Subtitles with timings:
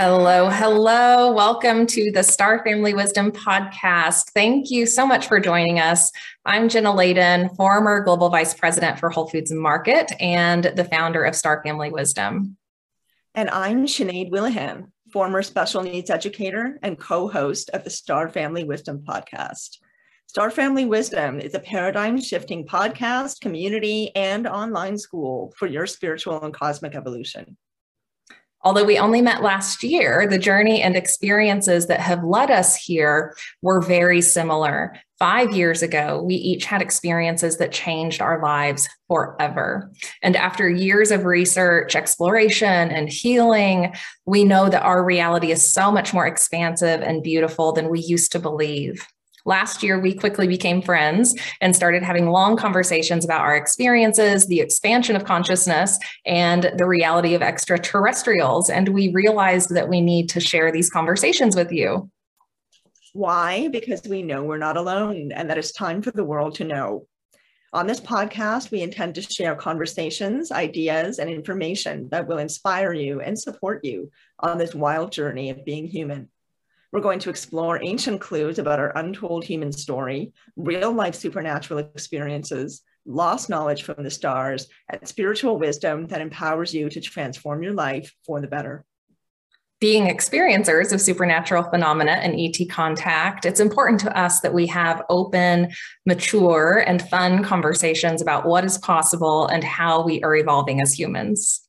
[0.00, 1.32] Hello, hello.
[1.32, 4.30] Welcome to the Star Family Wisdom podcast.
[4.30, 6.12] Thank you so much for joining us.
[6.46, 11.34] I'm Jenna Layden, former Global Vice President for Whole Foods Market and the founder of
[11.34, 12.56] Star Family Wisdom.
[13.34, 18.62] And I'm Sinead Whelehan, former special needs educator and co host of the Star Family
[18.62, 19.78] Wisdom podcast.
[20.28, 26.40] Star Family Wisdom is a paradigm shifting podcast, community, and online school for your spiritual
[26.44, 27.56] and cosmic evolution.
[28.62, 33.36] Although we only met last year, the journey and experiences that have led us here
[33.62, 34.96] were very similar.
[35.18, 39.92] Five years ago, we each had experiences that changed our lives forever.
[40.22, 43.94] And after years of research, exploration, and healing,
[44.26, 48.32] we know that our reality is so much more expansive and beautiful than we used
[48.32, 49.06] to believe.
[49.48, 54.60] Last year, we quickly became friends and started having long conversations about our experiences, the
[54.60, 58.68] expansion of consciousness, and the reality of extraterrestrials.
[58.68, 62.10] And we realized that we need to share these conversations with you.
[63.14, 63.68] Why?
[63.68, 67.06] Because we know we're not alone and that it's time for the world to know.
[67.72, 73.22] On this podcast, we intend to share conversations, ideas, and information that will inspire you
[73.22, 76.28] and support you on this wild journey of being human.
[76.90, 82.80] We're going to explore ancient clues about our untold human story, real life supernatural experiences,
[83.04, 88.14] lost knowledge from the stars, and spiritual wisdom that empowers you to transform your life
[88.24, 88.86] for the better.
[89.80, 95.04] Being experiencers of supernatural phenomena and ET contact, it's important to us that we have
[95.10, 95.70] open,
[96.06, 101.67] mature, and fun conversations about what is possible and how we are evolving as humans.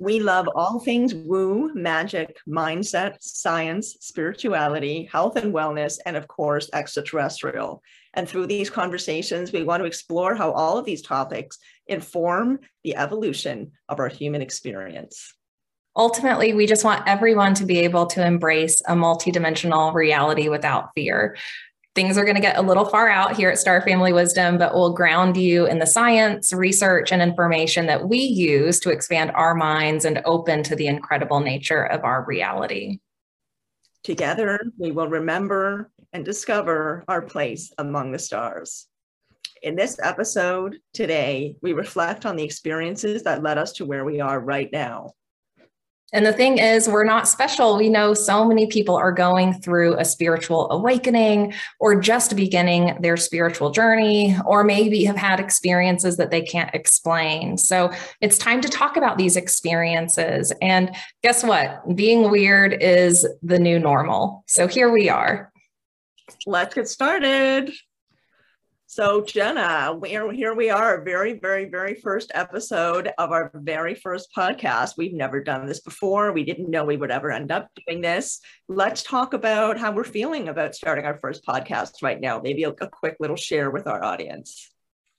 [0.00, 6.68] We love all things woo, magic, mindset, science, spirituality, health and wellness, and of course,
[6.72, 7.80] extraterrestrial.
[8.14, 12.96] And through these conversations, we want to explore how all of these topics inform the
[12.96, 15.32] evolution of our human experience.
[15.96, 21.36] Ultimately, we just want everyone to be able to embrace a multidimensional reality without fear
[21.94, 24.74] things are going to get a little far out here at Star Family Wisdom, but
[24.74, 29.54] we'll ground you in the science, research, and information that we use to expand our
[29.54, 32.98] minds and open to the incredible nature of our reality.
[34.02, 38.88] Together, we will remember and discover our place among the stars.
[39.62, 44.20] In this episode today, we reflect on the experiences that led us to where we
[44.20, 45.12] are right now.
[46.14, 47.76] And the thing is, we're not special.
[47.76, 53.16] We know so many people are going through a spiritual awakening or just beginning their
[53.16, 57.58] spiritual journey, or maybe have had experiences that they can't explain.
[57.58, 60.52] So it's time to talk about these experiences.
[60.62, 60.94] And
[61.24, 61.82] guess what?
[61.96, 64.44] Being weird is the new normal.
[64.46, 65.52] So here we are.
[66.46, 67.72] Let's get started.
[68.94, 74.28] So, Jenna, we're, here we are, very, very, very first episode of our very first
[74.32, 74.92] podcast.
[74.96, 76.30] We've never done this before.
[76.30, 78.38] We didn't know we would ever end up doing this.
[78.68, 82.40] Let's talk about how we're feeling about starting our first podcast right now.
[82.40, 84.70] Maybe a, a quick little share with our audience.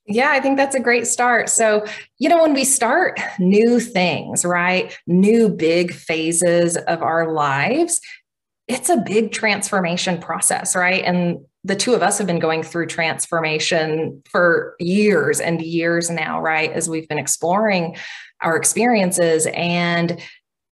[0.06, 1.50] Yeah, I think that's a great start.
[1.50, 1.84] So,
[2.16, 4.96] you know, when we start new things, right?
[5.06, 8.00] New big phases of our lives,
[8.68, 11.04] it's a big transformation process, right?
[11.04, 16.40] And the two of us have been going through transformation for years and years now,
[16.40, 16.70] right?
[16.72, 17.96] As we've been exploring
[18.40, 19.46] our experiences.
[19.52, 20.22] And,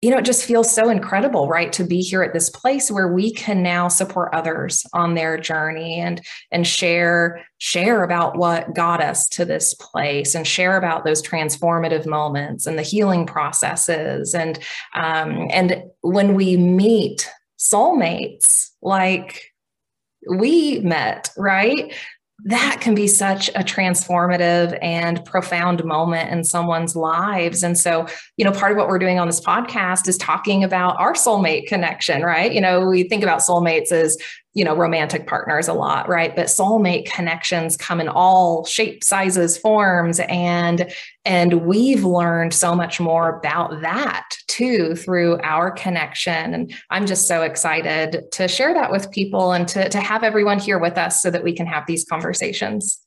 [0.02, 1.72] you know, it just feels so incredible, right?
[1.72, 5.98] To be here at this place where we can now support others on their journey
[5.98, 6.20] and
[6.52, 12.06] and share, share about what got us to this place and share about those transformative
[12.06, 14.32] moments and the healing processes.
[14.32, 14.60] And
[14.94, 17.28] um, and when we meet
[17.58, 19.53] soulmates like
[20.28, 21.94] we met, right?
[22.44, 27.62] That can be such a transformative and profound moment in someone's lives.
[27.62, 30.98] And so, you know, part of what we're doing on this podcast is talking about
[30.98, 32.52] our soulmate connection, right?
[32.52, 34.18] You know, we think about soulmates as
[34.54, 36.34] you know romantic partners a lot right?
[36.34, 40.92] But soulmate connections come in all shapes sizes forms and
[41.24, 46.54] and we've learned so much more about that too through our connection.
[46.54, 50.58] And i'm just so excited to share that with people and to, to have everyone
[50.58, 53.03] here with us so that we can have these conversations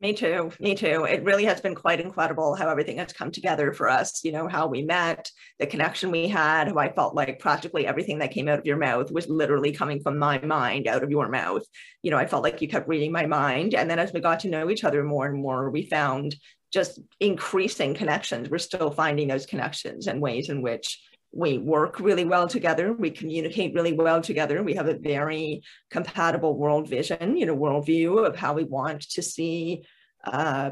[0.00, 0.50] me too.
[0.60, 1.04] Me too.
[1.04, 4.22] It really has been quite incredible how everything has come together for us.
[4.24, 8.18] You know, how we met, the connection we had, how I felt like practically everything
[8.18, 11.28] that came out of your mouth was literally coming from my mind out of your
[11.28, 11.62] mouth.
[12.02, 13.74] You know, I felt like you kept reading my mind.
[13.74, 16.36] And then as we got to know each other more and more, we found
[16.72, 18.50] just increasing connections.
[18.50, 21.00] We're still finding those connections and ways in which
[21.36, 26.56] we work really well together we communicate really well together we have a very compatible
[26.56, 29.84] world vision you know worldview of how we want to see
[30.24, 30.70] uh,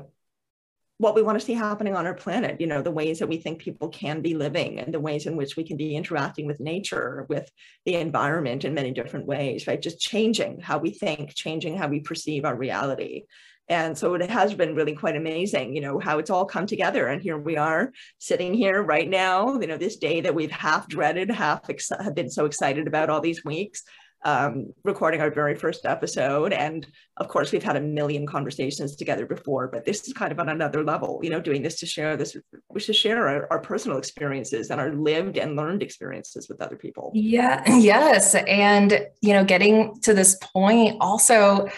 [0.98, 3.36] what we want to see happening on our planet you know the ways that we
[3.36, 6.60] think people can be living and the ways in which we can be interacting with
[6.60, 7.50] nature with
[7.84, 9.82] the environment in many different ways right?
[9.82, 13.24] Just changing how we think changing how we perceive our reality
[13.68, 17.06] and so it has been really quite amazing you know how it's all come together
[17.08, 20.88] and here we are sitting here right now you know this day that we've half
[20.88, 23.82] dreaded half ex- have been so excited about all these weeks
[24.24, 26.52] um, recording our very first episode.
[26.52, 26.86] And
[27.18, 30.48] of course, we've had a million conversations together before, but this is kind of on
[30.48, 32.36] another level, you know, doing this to share this,
[32.78, 37.12] should share our, our personal experiences and our lived and learned experiences with other people.
[37.14, 37.62] Yeah.
[37.84, 38.34] Yes.
[38.34, 41.68] And, you know, getting to this point also,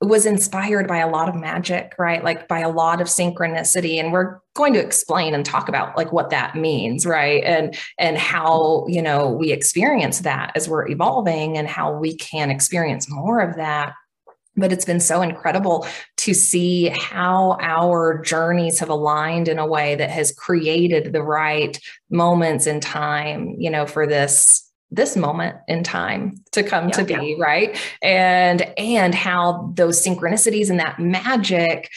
[0.00, 2.22] was inspired by a lot of magic, right?
[2.22, 3.98] Like by a lot of synchronicity.
[3.98, 7.42] And we're going to explain and talk about like what that means, right?
[7.44, 12.50] And and how, you know, we experience that as we're evolving and how we can
[12.50, 13.94] experience more of that.
[14.56, 15.86] But it's been so incredible
[16.18, 21.76] to see how our journeys have aligned in a way that has created the right
[22.08, 27.04] moments in time, you know, for this this moment in time to come yeah, to
[27.04, 27.44] be yeah.
[27.44, 31.90] right and and how those synchronicities and that magic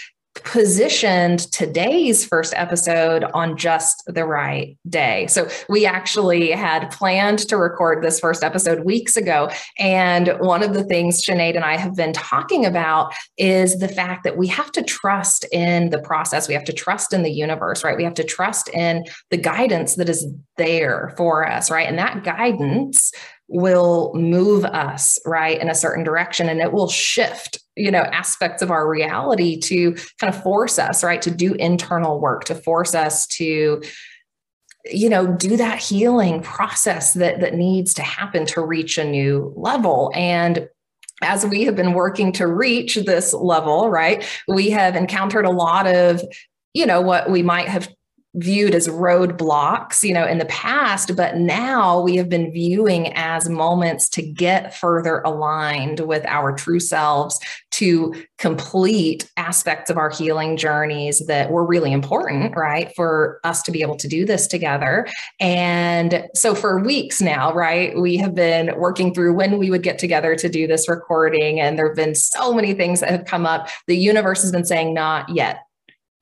[0.44, 5.28] positioned today's first episode on just the right day.
[5.28, 9.50] So we actually had planned to record this first episode weeks ago.
[9.78, 14.24] And one of the things Sinead and I have been talking about is the fact
[14.24, 16.48] that we have to trust in the process.
[16.48, 17.98] We have to trust in the universe, right?
[17.98, 20.26] We have to trust in the guidance that is
[20.58, 21.88] there for us, right?
[21.88, 23.12] And that guidance
[23.48, 28.62] will move us right in a certain direction and it will shift you know aspects
[28.62, 32.96] of our reality to kind of force us right to do internal work to force
[32.96, 33.82] us to
[34.92, 39.54] you know do that healing process that that needs to happen to reach a new
[39.56, 40.12] level.
[40.14, 40.68] And
[41.22, 45.88] as we have been working to reach this level right we have encountered a lot
[45.88, 46.22] of
[46.76, 47.90] you know what we might have
[48.38, 53.50] viewed as roadblocks, you know, in the past, but now we have been viewing as
[53.50, 57.40] moments to get further aligned with our true selves
[57.72, 63.72] to complete aspects of our healing journeys that were really important, right, for us to
[63.72, 65.08] be able to do this together.
[65.40, 70.00] And so for weeks now, right, we have been working through when we would get
[70.00, 71.60] together to do this recording.
[71.60, 73.70] And there have been so many things that have come up.
[73.88, 75.67] The universe has been saying, not yet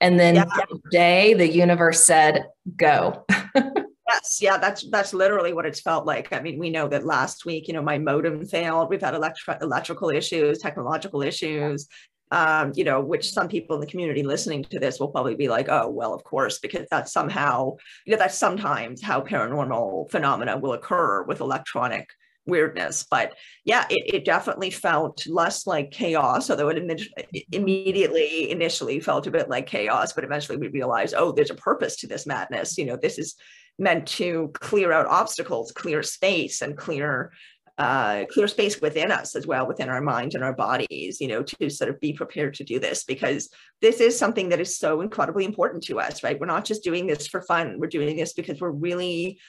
[0.01, 0.45] and then yeah.
[0.92, 3.25] day the universe said, go.
[3.56, 6.33] yes, yeah, that's that's literally what it's felt like.
[6.33, 8.89] I mean, we know that last week, you know, my modem failed.
[8.89, 11.88] We've had electri- electrical issues, technological issues.
[12.31, 15.47] Um, you know, which some people in the community listening to this will probably be
[15.47, 17.75] like, oh, well, of course, because that's somehow,
[18.06, 22.09] you know, that's sometimes how paranormal phenomena will occur with electronic
[22.45, 23.06] weirdness.
[23.09, 23.33] But
[23.63, 27.01] yeah, it, it definitely felt less like chaos, although it
[27.51, 31.97] immediately initially felt a bit like chaos, but eventually we realized, oh, there's a purpose
[31.97, 32.77] to this madness.
[32.77, 33.36] You know, this is
[33.77, 37.31] meant to clear out obstacles, clear space, and clear
[37.77, 41.44] uh, clear space within us as well, within our minds and our bodies, you know,
[41.44, 43.50] to sort of be prepared to do this because
[43.81, 46.39] this is something that is so incredibly important to us, right?
[46.39, 47.77] We're not just doing this for fun.
[47.77, 49.39] We're doing this because we're really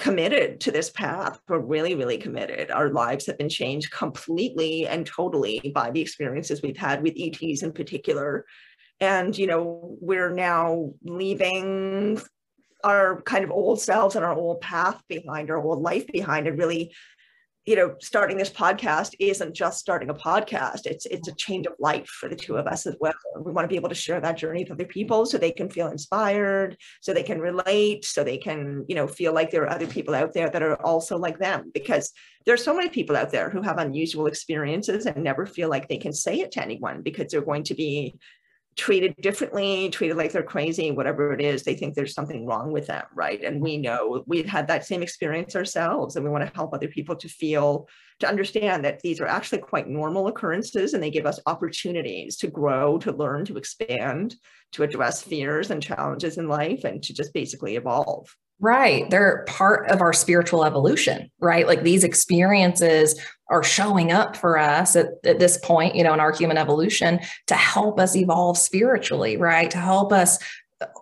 [0.00, 1.38] committed to this path.
[1.48, 2.70] We're really, really committed.
[2.70, 7.62] Our lives have been changed completely and totally by the experiences we've had with ETs
[7.62, 8.46] in particular.
[8.98, 12.20] And, you know, we're now leaving
[12.82, 16.58] our kind of old selves and our old path behind, our old life behind, and
[16.58, 16.92] really
[17.70, 20.86] you know starting this podcast isn't just starting a podcast.
[20.86, 23.14] It's it's a change of life for the two of us as well.
[23.40, 25.70] We want to be able to share that journey with other people so they can
[25.70, 29.70] feel inspired so they can relate so they can you know feel like there are
[29.70, 31.70] other people out there that are also like them.
[31.72, 32.12] Because
[32.44, 35.98] there's so many people out there who have unusual experiences and never feel like they
[35.98, 38.16] can say it to anyone because they're going to be
[38.76, 42.86] treated differently, treated like they're crazy, whatever it is, they think there's something wrong with
[42.86, 43.42] them, right?
[43.42, 46.88] And we know we've had that same experience ourselves, and we want to help other
[46.88, 47.88] people to feel,
[48.20, 52.46] to understand that these are actually quite normal occurrences and they give us opportunities to
[52.46, 54.36] grow, to learn, to expand,
[54.72, 58.34] to address fears and challenges in life, and to just basically evolve.
[58.62, 59.08] Right.
[59.08, 61.66] They're part of our spiritual evolution, right?
[61.66, 66.20] Like these experiences are showing up for us at, at, this point, you know, in
[66.20, 69.70] our human evolution to help us evolve spiritually, right?
[69.70, 70.38] To help us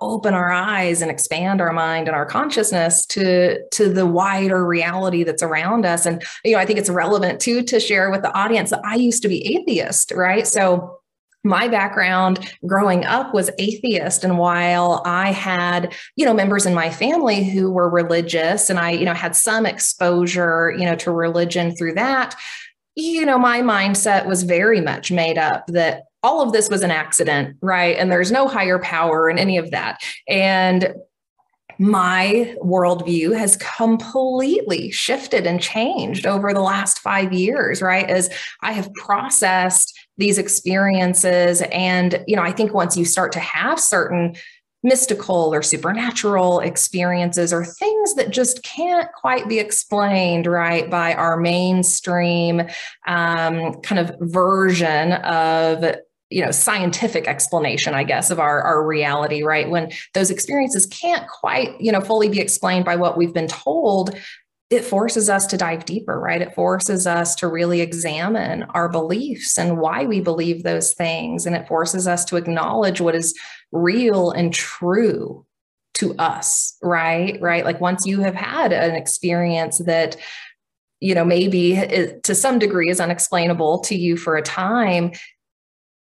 [0.01, 5.23] open our eyes and expand our mind and our consciousness to to the wider reality
[5.23, 8.37] that's around us and you know i think it's relevant too to share with the
[8.37, 10.99] audience that i used to be atheist right so
[11.49, 16.91] my background growing up was atheist and while i had you know members in my
[16.91, 21.75] family who were religious and i you know had some exposure you know to religion
[21.75, 22.37] through that
[22.95, 26.91] you know my mindset was very much made up that all of this was an
[26.91, 27.97] accident, right?
[27.97, 30.03] And there's no higher power in any of that.
[30.27, 30.95] And
[31.79, 38.09] my worldview has completely shifted and changed over the last five years, right?
[38.11, 38.31] As
[38.63, 41.63] I have processed these experiences.
[41.73, 44.35] And, you know, I think once you start to have certain
[44.83, 51.37] mystical or supernatural experiences or things that just can't quite be explained right by our
[51.37, 52.61] mainstream
[53.07, 55.97] um, kind of version of
[56.31, 61.27] you know scientific explanation i guess of our our reality right when those experiences can't
[61.27, 64.15] quite you know fully be explained by what we've been told
[64.71, 66.43] it forces us to dive deeper right?
[66.43, 71.47] It forces us to really examine our beliefs and why we believe those things.
[71.47, 73.35] And it forces us to acknowledge what is
[73.73, 75.47] real and true
[75.95, 77.41] to us right?
[77.41, 77.65] Right?
[77.65, 80.17] Like once you have had an experience that
[81.01, 85.13] you know maybe it, to some degree is unexplainable to you for a time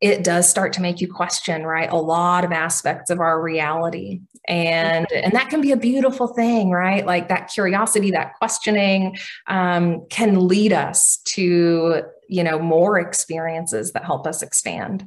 [0.00, 1.90] it does start to make you question right?
[1.90, 6.70] A lot of aspects of our reality and and that can be a beautiful thing
[6.70, 7.06] right?
[7.06, 14.04] Like that curiosity that questioning um, can lead us to you know more experiences that
[14.04, 15.06] help us expand.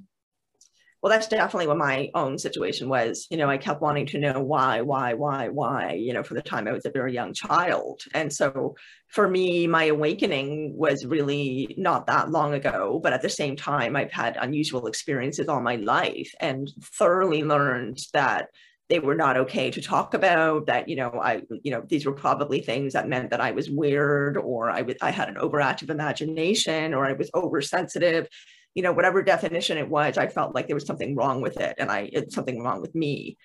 [1.02, 3.26] Well that's definitely what my own situation was.
[3.32, 6.44] You know i kept wanting to know why why why why you know for the
[6.44, 8.04] time i was a very young child.
[8.14, 8.76] And so
[9.08, 13.96] for me my awakening was really not that long ago but at the same time
[13.96, 18.48] i've had unusual experiences all my life and thoroughly learned that
[18.92, 22.12] they were not okay to talk about that you know i you know these were
[22.12, 27.06] probably things that meant that i was weird or i had an overactive imagination or
[27.06, 28.28] i was oversensitive
[28.74, 31.76] you know, whatever definition it was, I felt like there was something wrong with it
[31.78, 33.38] and I, it's something wrong with me.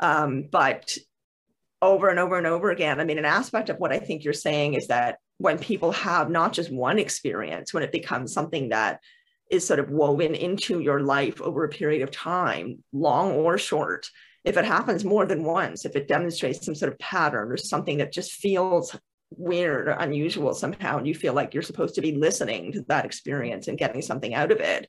[0.00, 0.96] Um, but
[1.80, 4.32] over and over and over again, I mean, an aspect of what I think you're
[4.32, 9.00] saying is that when people have not just one experience, when it becomes something that
[9.50, 14.08] is sort of woven into your life over a period of time, long or short,
[14.44, 17.98] if it happens more than once, if it demonstrates some sort of pattern or something
[17.98, 18.96] that just feels
[19.30, 23.06] weird or unusual somehow and you feel like you're supposed to be listening to that
[23.06, 24.86] experience and getting something out of it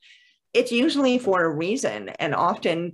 [0.54, 2.10] it's usually for a reason.
[2.20, 2.94] And often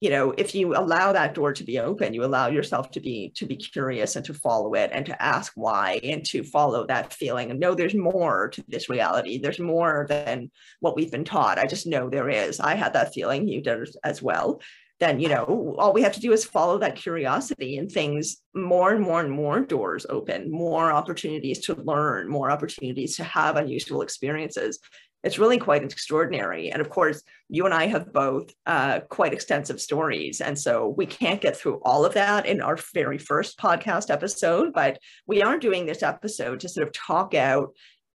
[0.00, 3.32] you know if you allow that door to be open you allow yourself to be
[3.36, 7.14] to be curious and to follow it and to ask why and to follow that
[7.14, 9.38] feeling and know there's more to this reality.
[9.38, 11.58] There's more than what we've been taught.
[11.58, 12.60] I just know there is.
[12.60, 13.48] I had that feeling.
[13.48, 14.60] You did as well
[15.00, 18.92] then you know all we have to do is follow that curiosity and things more
[18.92, 24.02] and more and more doors open more opportunities to learn more opportunities to have unusual
[24.02, 24.78] experiences.
[25.24, 26.70] It's really quite extraordinary.
[26.70, 30.40] And of course you and i have both uh, quite extensive stories.
[30.40, 34.72] And so we can't get through all of that in our very first podcast episode
[34.74, 37.74] but we are doing this episode to sort of talk out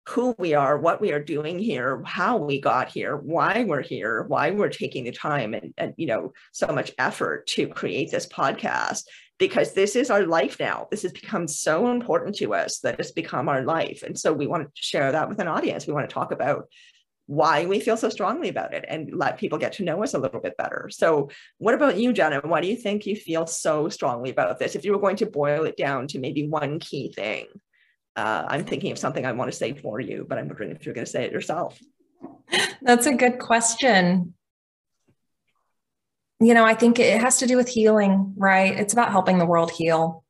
[0.10, 4.24] who we are, what we are doing here, how we got here, why we're here,
[4.24, 8.28] why we're taking the time and, and you know so much effort to create this
[8.28, 9.04] podcast
[9.38, 10.88] because this is our life now.
[10.90, 14.02] This has become so important to us that it's become our life.
[14.04, 15.86] And so we want to share that with an audience.
[15.86, 16.68] We want to talk about
[17.28, 20.20] why we feel so strongly about it and let people get to know us a
[20.20, 20.90] little bit better.
[20.92, 22.42] So, what about you, Jenna?
[22.44, 24.76] Why do you think you feel so strongly about this?
[24.76, 27.46] If you were going to boil it down to maybe one key thing,
[28.20, 30.86] uh, I'm thinking of something I want to say for you, but I'm wondering if
[30.86, 31.80] you're going to say it yourself.
[32.82, 34.34] That's a good question.
[36.42, 38.78] You know, I think it has to do with healing, right?
[38.78, 40.26] It's about helping the world heal.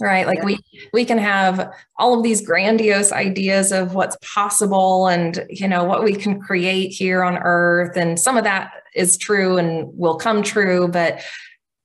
[0.00, 0.26] Right.
[0.26, 0.44] Like yeah.
[0.44, 0.58] we
[0.92, 6.02] we can have all of these grandiose ideas of what's possible and you know what
[6.02, 7.96] we can create here on earth.
[7.96, 10.88] And some of that is true and will come true.
[10.88, 11.22] But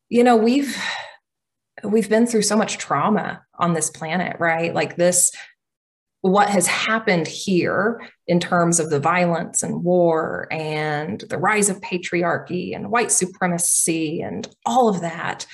[0.10, 0.76] you know, we've
[1.84, 4.74] we've been through so much trauma on this planet, right?
[4.74, 5.32] Like this,
[6.22, 11.80] what has happened here in terms of the violence and war and the rise of
[11.82, 15.46] patriarchy and white supremacy and all of that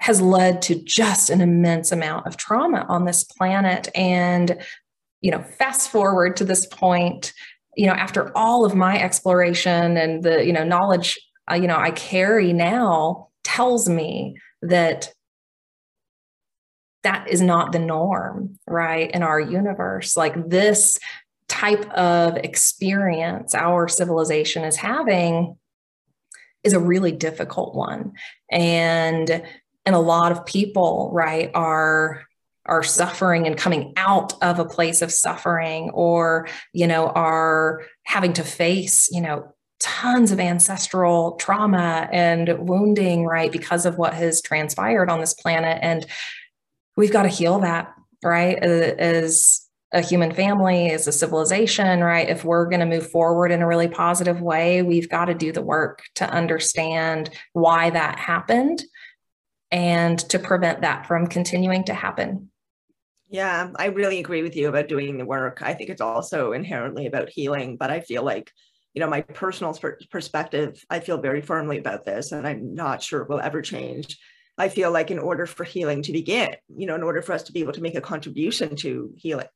[0.00, 3.88] has led to just an immense amount of trauma on this planet.
[3.94, 4.62] And,
[5.20, 7.32] you know, fast forward to this point,
[7.76, 11.18] you know, after all of my exploration and the, you know, knowledge,
[11.50, 15.12] uh, you know, I carry now tells me that
[17.06, 20.16] that is not the norm, right, in our universe.
[20.16, 20.98] Like this
[21.46, 25.56] type of experience our civilization is having
[26.64, 28.14] is a really difficult one.
[28.50, 32.24] And and a lot of people, right, are
[32.66, 38.32] are suffering and coming out of a place of suffering or you know are having
[38.32, 44.42] to face you know tons of ancestral trauma and wounding right because of what has
[44.42, 46.06] transpired on this planet and
[46.96, 49.62] we've got to heal that right uh, as
[49.92, 52.28] a human family, as a civilization, right?
[52.28, 55.52] If we're going to move forward in a really positive way, we've got to do
[55.52, 58.82] the work to understand why that happened
[59.70, 62.50] and to prevent that from continuing to happen.
[63.28, 65.60] Yeah, I really agree with you about doing the work.
[65.62, 68.50] I think it's also inherently about healing, but I feel like,
[68.94, 69.76] you know, my personal
[70.10, 74.18] perspective, I feel very firmly about this, and I'm not sure it will ever change.
[74.58, 77.44] I feel like in order for healing to begin, you know, in order for us
[77.44, 79.48] to be able to make a contribution to healing,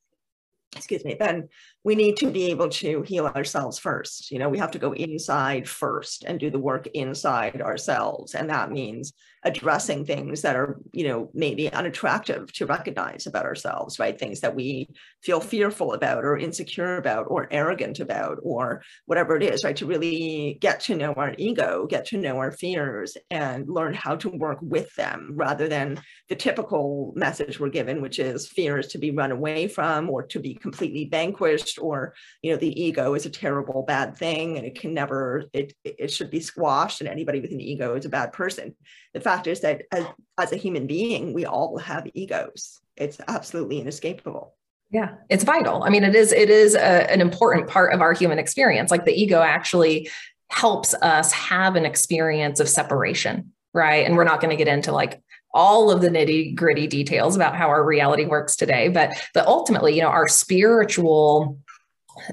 [0.77, 1.49] excuse me, then
[1.83, 4.31] we need to be able to heal ourselves first.
[4.31, 8.35] You know, we have to go inside first and do the work inside ourselves.
[8.35, 13.99] And that means addressing things that are you know maybe unattractive to recognize about ourselves
[13.99, 14.87] right things that we
[15.23, 19.87] feel fearful about or insecure about or arrogant about or whatever it is right to
[19.87, 24.29] really get to know our ego get to know our fears and learn how to
[24.29, 28.99] work with them rather than the typical message we're given which is fear is to
[28.99, 33.27] be run away from or to be completely vanquished or you know the ego is
[33.27, 37.41] a terrible bad thing and it can never it it should be squashed and anybody
[37.41, 38.75] with an ego is a bad person
[39.13, 40.05] the fact is that as,
[40.39, 42.81] as a human being, we all have egos.
[42.97, 44.55] It's absolutely inescapable.
[44.91, 45.83] Yeah, it's vital.
[45.85, 48.91] I mean, it is it is a, an important part of our human experience.
[48.91, 50.11] Like the ego actually
[50.51, 54.05] helps us have an experience of separation, right?
[54.05, 57.57] And we're not going to get into like all of the nitty gritty details about
[57.57, 61.59] how our reality works today, but but ultimately, you know, our spiritual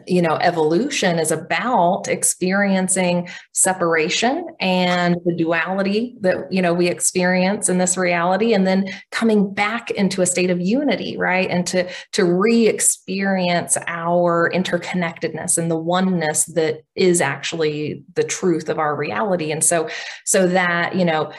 [0.05, 7.69] you know evolution is about experiencing separation and the duality that you know we experience
[7.69, 11.49] in this reality and then coming back into a state of unity right?
[11.49, 18.79] And to to re-experience our interconnectedness and the oneness that is actually the truth of
[18.79, 19.51] our reality.
[19.51, 19.89] And so
[20.25, 21.31] so that you know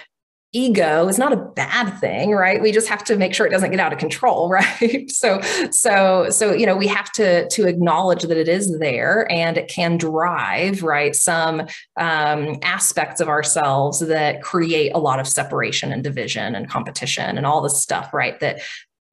[0.52, 2.62] ego is not a bad thing right?
[2.62, 5.10] We just have to make sure it doesn't get out of control right?
[5.10, 5.40] So
[5.70, 9.68] so so you know we have to to acknowledge that it is there and it
[9.68, 11.60] can drive right some
[11.98, 17.46] um, aspects of ourselves that create a lot of separation and division and competition and
[17.46, 18.60] all this stuff right that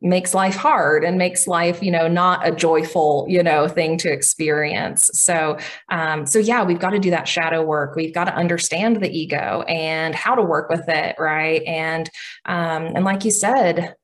[0.01, 4.12] makes life hard and makes life you know not a joyful you know thing to
[4.12, 5.10] experience.
[5.13, 5.58] So
[5.89, 7.95] um so yeah we've got to do that shadow work.
[7.95, 11.63] We've got to understand the ego and how to work with it right?
[11.63, 12.10] And
[12.45, 13.95] um and like you said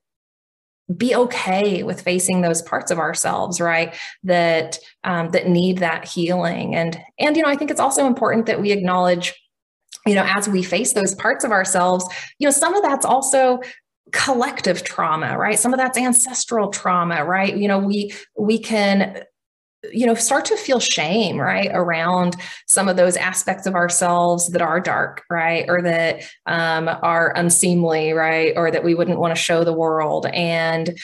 [0.96, 3.94] be okay with facing those parts of ourselves right?
[4.24, 6.74] That um, that need that healing.
[6.74, 9.34] And and you know i think it's also important that we acknowledge
[10.06, 12.04] you know as we face those parts of ourselves
[12.38, 13.60] you know some of that's also
[14.10, 15.58] collective trauma right?
[15.58, 17.56] Some of that's ancestral trauma right?
[17.56, 19.22] You know we we can
[19.92, 22.36] you know start to feel shame right around
[22.66, 25.64] some of those aspects of ourselves that are dark right?
[25.68, 28.52] Or that um, are unseemly right?
[28.56, 30.26] Or that we wouldn't want to show the world.
[30.26, 30.98] And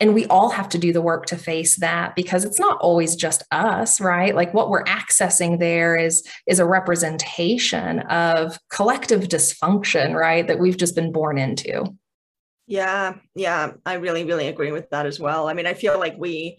[0.00, 3.14] and we all have to do the work to face that because it's not always
[3.14, 10.14] just us right like what we're accessing there is is a representation of collective dysfunction
[10.14, 11.84] right that we've just been born into
[12.66, 15.48] yeah, yeah, I really, really agree with that as well.
[15.48, 16.58] I mean, I feel like we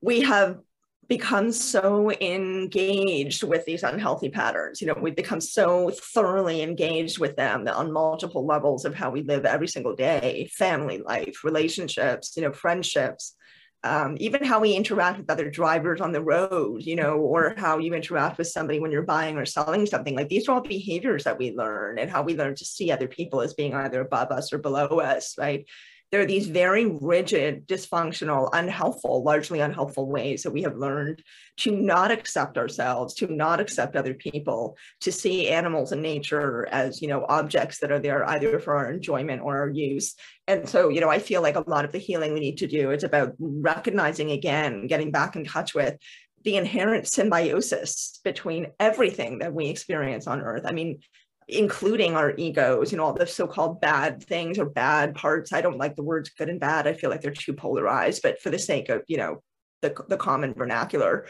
[0.00, 0.58] we have
[1.08, 4.80] become so engaged with these unhealthy patterns.
[4.80, 9.22] You know, we've become so thoroughly engaged with them on multiple levels of how we
[9.22, 13.36] live every single day, family life, relationships, you know, friendships,
[13.84, 17.78] um, even how we interact with other drivers on the road, you know, or how
[17.78, 20.16] you interact with somebody when you're buying or selling something.
[20.16, 23.06] Like these are all behaviors that we learn and how we learn to see other
[23.06, 25.66] people as being either above us or below us, right?
[26.12, 31.22] There are these very rigid, dysfunctional, unhelpful, largely unhelpful ways that we have learned
[31.58, 37.02] to not accept ourselves, to not accept other people, to see animals and nature as,
[37.02, 40.14] you know, objects that are there either for our enjoyment or our use.
[40.46, 42.68] And so, you know, I feel like a lot of the healing we need to
[42.68, 45.96] do is about recognizing again, getting back in touch with
[46.44, 50.62] the inherent symbiosis between everything that we experience on earth.
[50.64, 51.00] I mean,
[51.48, 55.52] including our egos, you know, all the so-called bad things or bad parts.
[55.52, 56.86] I don't like the words good and bad.
[56.86, 59.42] I feel like they're too polarized, but for the sake of, you know,
[59.82, 61.26] the, the common vernacular,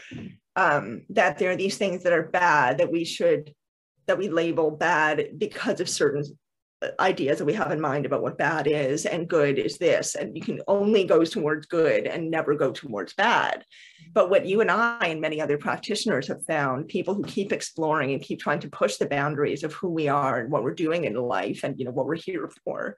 [0.55, 3.53] um, that there are these things that are bad that we should,
[4.07, 6.23] that we label bad because of certain
[6.99, 10.35] ideas that we have in mind about what bad is and good is this and
[10.35, 13.59] you can only go towards good and never go towards bad.
[14.01, 14.11] Mm-hmm.
[14.13, 18.13] But what you and i and many other practitioners have found people who keep exploring
[18.13, 21.05] and keep trying to push the boundaries of who we are and what we're doing
[21.05, 22.95] in life and you know what we're here for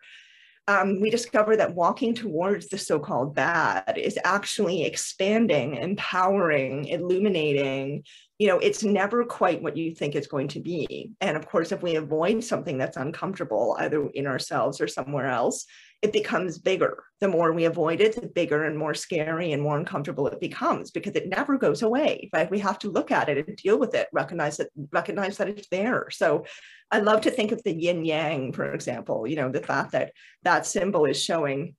[0.70, 8.04] um, we discover that walking towards the so-called bad is actually expanding empowering illuminating
[8.40, 11.12] you know, it's never quite what you think it's going to be.
[11.20, 15.66] And of course, if we avoid something that's uncomfortable, either in ourselves or somewhere else,
[16.02, 17.04] it becomes bigger.
[17.20, 20.92] The more we avoid it, the bigger and more scary and more uncomfortable it becomes
[20.92, 22.50] because it never goes away, right?
[22.50, 25.68] We have to look at it and deal with it, recognize that, recognize that it's
[25.68, 26.08] there.
[26.10, 26.46] So
[26.90, 30.14] I love to think of the yin yang, for example, you know, the fact that
[30.44, 31.76] that symbol is showing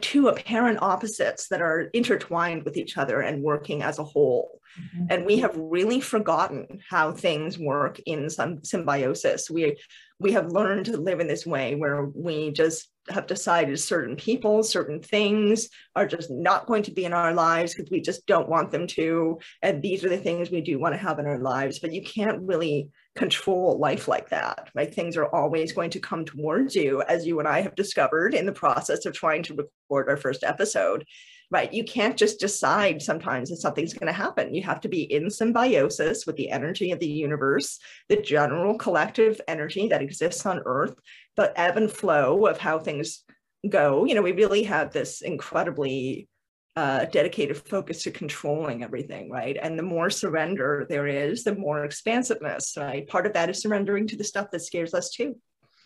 [0.00, 4.60] two apparent opposites that are intertwined with each other and working as a whole.
[4.78, 5.06] Mm-hmm.
[5.10, 9.50] And we have really forgotten how things work in some symbiosis.
[9.50, 9.76] We
[10.18, 14.62] we have learned to live in this way where we just have decided certain people,
[14.62, 18.48] certain things are just not going to be in our lives because we just don't
[18.48, 19.38] want them to.
[19.60, 21.78] And these are the things we do want to have in our lives.
[21.78, 26.24] But you can't really control life like that, Like Things are always going to come
[26.24, 30.08] towards you, as you and I have discovered in the process of trying to record
[30.08, 31.04] our first episode,
[31.50, 31.72] right?
[31.72, 34.54] You can't just decide sometimes that something's going to happen.
[34.54, 39.40] You have to be in symbiosis with the energy of the universe, the general collective
[39.46, 40.94] energy that exists on Earth,
[41.36, 43.22] the ebb and flow of how things
[43.68, 44.04] go.
[44.04, 46.28] You know, we really have this incredibly
[46.76, 49.56] uh, dedicated focus to controlling everything, right?
[49.60, 53.06] And the more surrender there is, the more expansiveness, right?
[53.06, 55.36] Part of that is surrendering to the stuff that scares us too.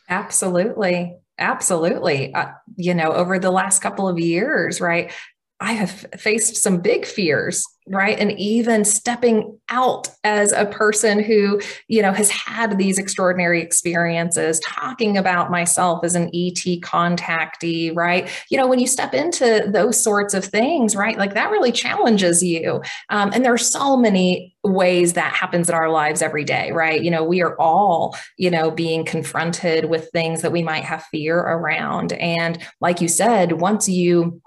[0.08, 1.16] Absolutely.
[1.38, 2.34] Absolutely.
[2.34, 5.12] Uh, you know, over the last couple of years, right?
[5.60, 8.18] I have faced some big fears, right?
[8.18, 14.60] And even stepping out as a person who, you know, has had these extraordinary experiences,
[14.60, 18.28] talking about myself as an ET contactee, right?
[18.50, 21.18] You know, when you step into those sorts of things, right?
[21.18, 22.82] Like that really challenges you.
[23.10, 27.02] Um, and there are so many ways that happens in our lives every day, right?
[27.02, 31.04] You know, we are all, you know, being confronted with things that we might have
[31.04, 32.12] fear around.
[32.14, 34.40] And like you said, once you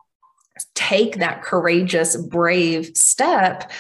[0.75, 3.71] take that courageous, brave step,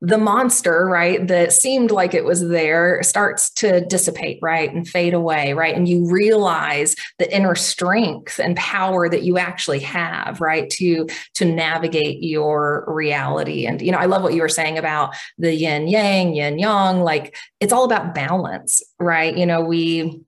[0.00, 5.14] the monster, right, that seemed like it was there starts to dissipate, right, and fade
[5.14, 5.74] away, right?
[5.74, 11.44] And you realize the inner strength and power that you actually have, right, to to
[11.46, 13.66] navigate your reality.
[13.66, 17.00] And you know, I love what you were saying about the yin yang, yin yang,
[17.00, 19.34] like it's all about balance, right?
[19.34, 20.20] You know, we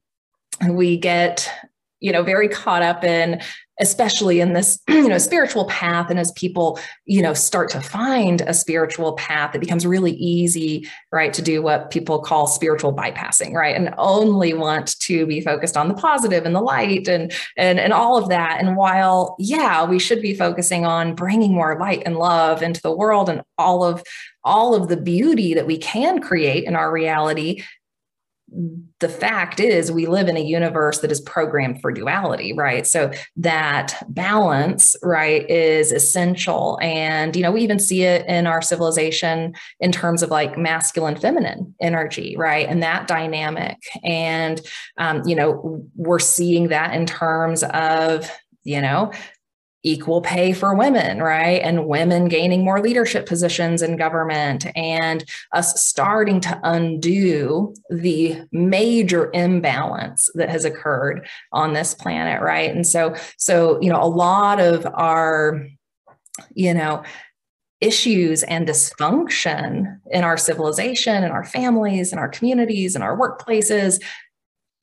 [0.70, 1.52] we get
[2.00, 3.42] you know very caught up in
[3.80, 6.10] especially in this you know spiritual path.
[6.10, 10.88] And as people you know start to find a spiritual path it becomes really easy
[11.12, 13.76] right to do what people call spiritual bypassing right?
[13.76, 17.92] And only want to be focused on the positive and the light and and and
[17.92, 18.60] all of that.
[18.60, 22.94] And while yeah we should be focusing on bringing more light and love into the
[22.94, 24.02] world and all of
[24.46, 27.62] all of the beauty that we can create in our reality
[29.00, 32.86] the fact is we live in a universe that is programmed for duality right?
[32.86, 36.78] So that balance right is essential.
[36.80, 41.16] And you know we even see it in our civilization in terms of like masculine
[41.16, 42.68] feminine energy right?
[42.68, 43.76] And that dynamic.
[44.02, 44.60] And
[44.98, 48.30] um, you know we're seeing that in terms of
[48.64, 49.12] you know
[49.86, 51.62] equal pay for women, right?
[51.62, 59.30] And women gaining more leadership positions in government and us starting to undo the major
[59.32, 62.74] imbalance that has occurred on this planet, right?
[62.74, 65.66] And so so you know a lot of our
[66.54, 67.04] you know
[67.80, 74.00] issues and dysfunction in our civilization in our families in our communities in our workplaces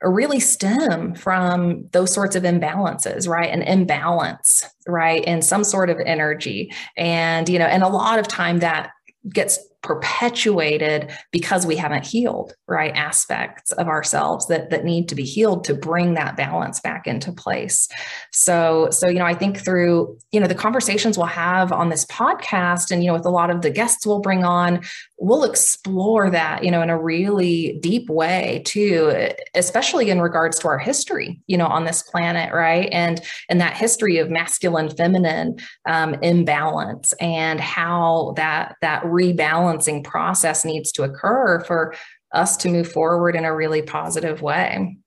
[0.09, 3.49] really stem from those sorts of imbalances, right?
[3.49, 5.23] An imbalance, right?
[5.23, 6.73] In some sort of energy.
[6.97, 8.91] And, you know, and a lot of time that
[9.29, 15.23] gets perpetuated because we haven't healed right aspects of ourselves that that need to be
[15.23, 17.87] healed to bring that balance back into place.
[18.31, 22.05] So so you know i think through you know the conversations we'll have on this
[22.05, 24.81] podcast and you know with a lot of the guests we'll bring on
[25.17, 30.67] we'll explore that you know in a really deep way too especially in regards to
[30.67, 32.89] our history you know on this planet right?
[32.91, 40.03] And and that history of masculine feminine um, imbalance and how that that rebalance balancing
[40.03, 41.95] process needs to occur for
[42.31, 44.97] us to move forward in a really positive way.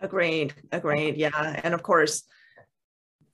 [0.00, 0.54] Agreed.
[0.70, 1.16] Agreed.
[1.16, 1.60] Yeah.
[1.64, 2.22] And of course,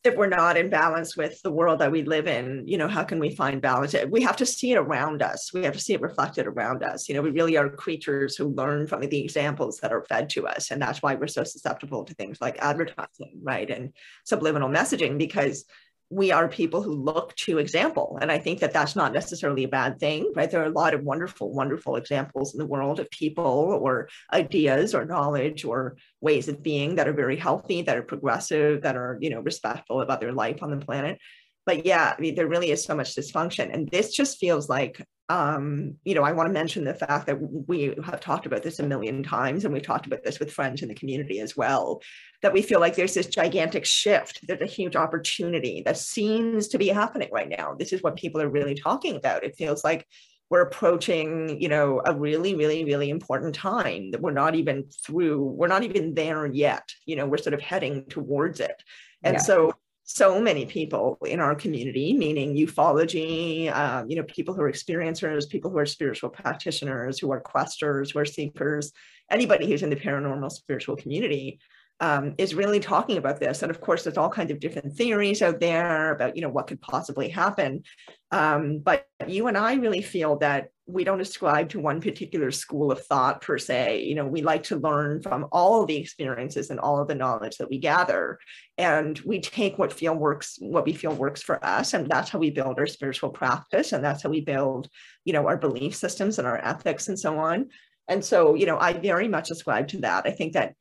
[0.02, 3.04] if we're not in balance with the world that we live in, you know, how
[3.04, 3.94] can we find balance?
[4.08, 5.52] We have to see it around us.
[5.52, 7.06] We have to see it reflected around us.
[7.06, 10.46] You know, we really are creatures who learn from the examples that are fed to
[10.46, 10.70] us.
[10.70, 13.68] And that's why we're so susceptible to things like advertising, right?
[13.68, 13.92] And
[14.24, 15.66] subliminal messaging, because
[16.10, 18.18] we are people who look to example.
[18.20, 20.50] And I think that that's not necessarily a bad thing, right?
[20.50, 23.44] There are a lot of wonderful, wonderful examples in the world of people
[23.80, 28.82] or ideas or knowledge or ways of being that are very healthy, that are progressive,
[28.82, 31.18] that are, you know, respectful about their life on the planet.
[31.64, 33.72] But yeah, I mean, there really is so much dysfunction.
[33.72, 37.38] And this just feels like um, you know, I want to mention the fact that
[37.40, 40.82] we have talked about this a million times, and we've talked about this with friends
[40.82, 42.02] in the community as well,
[42.42, 46.78] that we feel like there's this gigantic shift, there's a huge opportunity that seems to
[46.78, 47.76] be happening right now.
[47.78, 49.44] This is what people are really talking about.
[49.44, 50.04] It feels like
[50.50, 55.44] we're approaching, you know, a really, really, really important time that we're not even through,
[55.44, 56.88] we're not even there yet.
[57.06, 58.82] You know, we're sort of heading towards it.
[59.22, 59.42] And yeah.
[59.42, 59.74] so
[60.12, 65.48] so many people in our community, meaning ufology, um, you know, people who are experiencers,
[65.48, 68.92] people who are spiritual practitioners, who are questers, who are seekers,
[69.30, 71.60] anybody who's in the paranormal spiritual community
[72.00, 73.62] um, is really talking about this.
[73.62, 76.66] And of course, there's all kinds of different theories out there about, you know, what
[76.66, 77.84] could possibly happen.
[78.32, 82.90] Um, but you and I really feel that we don't ascribe to one particular school
[82.90, 84.02] of thought per se.
[84.02, 87.14] You know, we like to learn from all of the experiences and all of the
[87.14, 88.38] knowledge that we gather,
[88.78, 92.38] and we take what feel works, what we feel works for us, and that's how
[92.38, 94.88] we build our spiritual practice, and that's how we build,
[95.24, 97.68] you know, our belief systems and our ethics and so on.
[98.08, 100.26] And so, you know, I very much ascribe to that.
[100.26, 100.74] I think that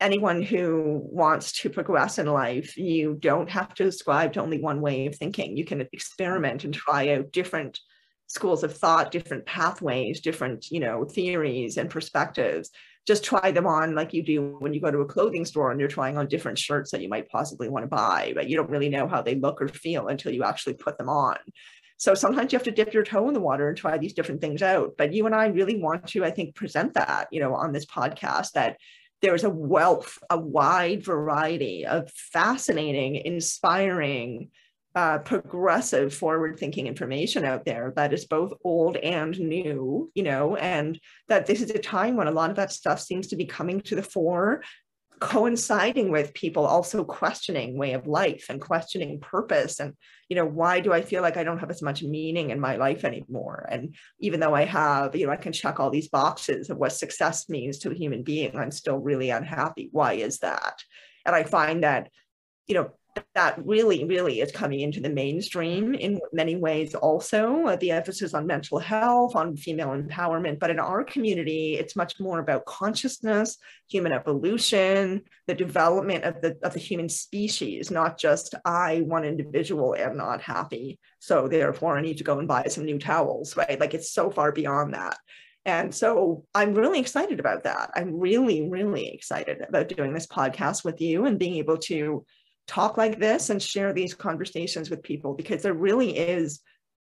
[0.00, 4.80] anyone who wants to progress in life, you don't have to ascribe to only one
[4.80, 5.56] way of thinking.
[5.56, 7.80] You can experiment and try out different
[8.26, 12.70] schools of thought, different pathways, different, you know, theories and perspectives.
[13.06, 15.78] Just try them on like you do when you go to a clothing store and
[15.78, 18.70] you're trying on different shirts that you might possibly want to buy, but you don't
[18.70, 21.36] really know how they look or feel until you actually put them on.
[21.98, 24.40] So sometimes you have to dip your toe in the water and try these different
[24.40, 24.94] things out.
[24.98, 27.86] But you and I really want to, I think, present that, you know, on this
[27.86, 28.76] podcast that
[29.22, 34.50] there's a wealth, a wide variety of fascinating, inspiring,
[34.96, 40.56] uh, progressive, forward thinking information out there that is both old and new, you know,
[40.56, 43.44] and that this is a time when a lot of that stuff seems to be
[43.44, 44.62] coming to the fore
[45.18, 49.94] coinciding with people also questioning way of life and questioning purpose and
[50.28, 52.76] you know why do i feel like i don't have as much meaning in my
[52.76, 53.66] life anymore?
[53.70, 56.92] And even though i have you know i can check all these boxes of what
[56.92, 59.88] success means to a human being i'm still really unhappy.
[59.90, 60.82] Why is that?
[61.24, 62.10] And i find that
[62.66, 62.90] you know
[63.34, 67.66] that really, really is coming into the mainstream in many ways also.
[67.66, 70.58] Uh, the emphasis on mental health, on female empowerment.
[70.58, 76.56] But in our community, it's much more about consciousness, human evolution, the development of the,
[76.62, 80.98] of the human species, not just I, one individual, am not happy.
[81.18, 83.78] So therefore, I need to go and buy some new towels, right?
[83.78, 85.16] Like it's so far beyond that.
[85.66, 87.90] And so I'm really excited about that.
[87.96, 92.24] I'm really, really excited about doing this podcast with you and being able to
[92.66, 96.60] talk like this and share these conversations with people because there really is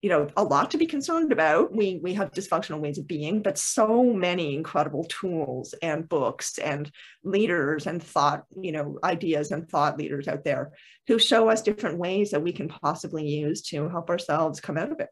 [0.01, 3.41] you know a lot to be concerned about we we have dysfunctional ways of being
[3.41, 6.91] but so many incredible tools and books and
[7.23, 10.71] leaders and thought you know ideas and thought leaders out there
[11.07, 14.91] who show us different ways that we can possibly use to help ourselves come out
[14.91, 15.09] of it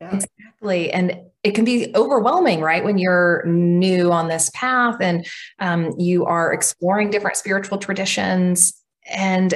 [0.00, 0.16] yeah.
[0.16, 0.90] Exactly.
[0.90, 2.82] And it can be overwhelming, right?
[2.82, 5.24] When you're new on this path and
[5.60, 9.54] um, you are exploring different spiritual traditions and,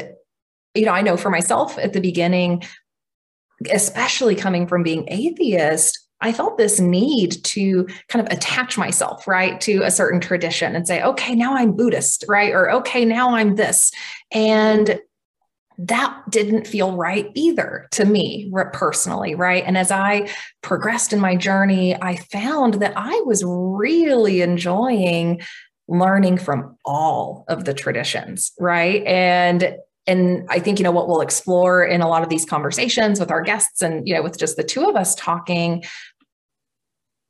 [0.74, 2.62] you know, I know for myself at the beginning,
[3.70, 9.60] especially coming from being atheist, I felt this need to kind of attach myself, right,
[9.62, 12.52] to a certain tradition and say, okay, now I'm Buddhist, right?
[12.52, 13.92] Or okay, now I'm this.
[14.32, 14.98] And
[15.78, 19.62] that didn't feel right either to me personally, right?
[19.66, 20.30] And as I
[20.62, 25.42] progressed in my journey, I found that I was really enjoying
[25.88, 29.04] learning from all of the traditions, right?
[29.06, 29.76] And
[30.08, 33.30] and I think you know what we'll explore in a lot of these conversations with
[33.30, 35.84] our guests and you know with just the two of us talking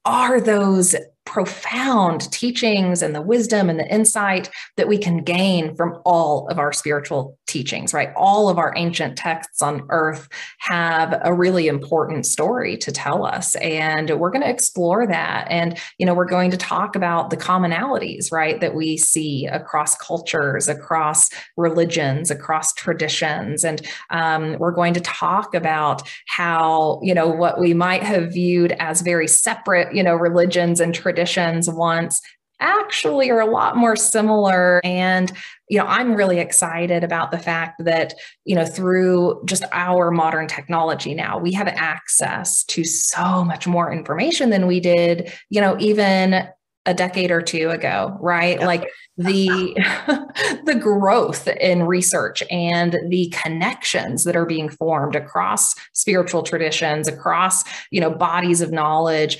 [0.04, 0.94] are those
[1.26, 6.58] profound teachings and the wisdom and the insight that we can gain from all of
[6.58, 8.10] our spiritual teachings, right?
[8.16, 13.56] All of our ancient texts on earth have a really important story to tell us.
[13.56, 15.46] And we're going to explore that.
[15.50, 19.96] And, you know, we're going to talk about the commonalities, right, that we see across
[19.96, 23.64] cultures, across religions, across traditions.
[23.64, 28.72] And um, we're going to talk about how, you know, what we might have viewed
[28.78, 32.20] as very separate, you know, religions and traditions traditions once
[32.60, 35.32] actually are a lot more similar and
[35.68, 40.46] you know i'm really excited about the fact that you know through just our modern
[40.46, 45.76] technology now we have access to so much more information than we did you know
[45.78, 46.46] even
[46.86, 48.66] a decade or two ago right yeah.
[48.66, 49.74] like the
[50.64, 57.64] the growth in research and the connections that are being formed across spiritual traditions across
[57.90, 59.38] you know bodies of knowledge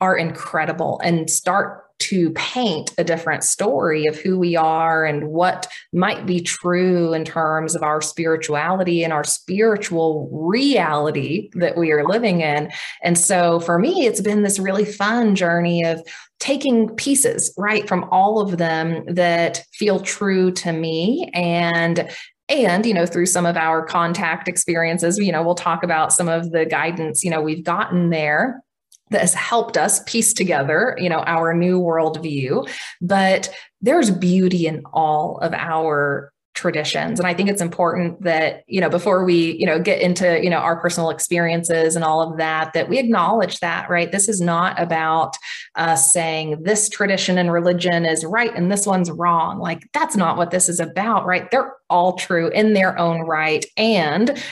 [0.00, 5.66] are incredible and start to paint a different story of who we are and what
[5.92, 12.06] might be true in terms of our spirituality and our spiritual reality that we are
[12.06, 12.70] living in.
[13.02, 16.02] And so for me, it's been this really fun journey of
[16.38, 22.10] taking pieces right from all of them that feel true to me and
[22.48, 26.28] and you know through some of our contact experiences you know we'll talk about some
[26.28, 28.62] of the guidance you know we've gotten there
[29.10, 32.68] that has helped us piece together you know our new worldview.
[33.00, 37.20] But there's beauty in all of our traditions.
[37.20, 40.48] And i think it's important that you know before we you know get into you
[40.48, 44.10] know our personal experiences and all of that that we acknowledge that right?
[44.10, 45.36] This is not about
[45.76, 49.58] us saying this tradition and religion is right and this one's wrong.
[49.58, 51.48] Like that's not what this is about right?
[51.50, 53.64] They're all true in their own right.
[53.76, 54.42] And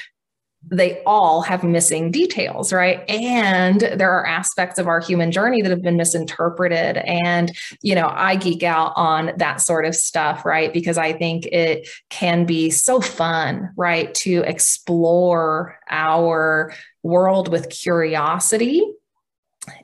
[0.70, 3.08] they all have missing details, right?
[3.08, 6.98] And there are aspects of our human journey that have been misinterpreted.
[6.98, 10.72] And, you know, I geek out on that sort of stuff, right?
[10.72, 14.12] Because I think it can be so fun, right?
[14.14, 16.72] To explore our
[17.02, 18.82] world with curiosity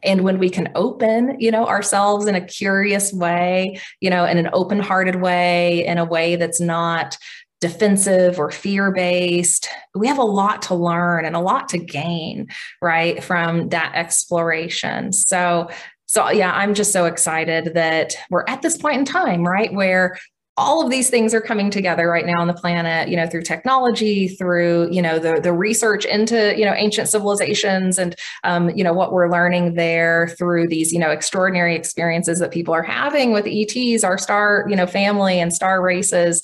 [0.02, 4.38] and when we can open you know ourselves in a curious way you know in
[4.38, 7.16] an open-hearted way in a way that's not
[7.60, 9.68] defensive or fear based.
[9.94, 12.48] We have a lot to learn and a lot to gain,
[12.80, 15.12] right, from that exploration.
[15.12, 15.68] So,
[16.06, 20.18] so yeah, I'm just so excited that we're at this point in time, right, where
[20.56, 23.40] all of these things are coming together right now on the planet you know through
[23.40, 28.84] technology through you know the the research into you know ancient civilizations and um, you
[28.84, 33.32] know what we're learning there through these you know extraordinary experiences that people are having
[33.32, 36.42] with ets our star you know family and star races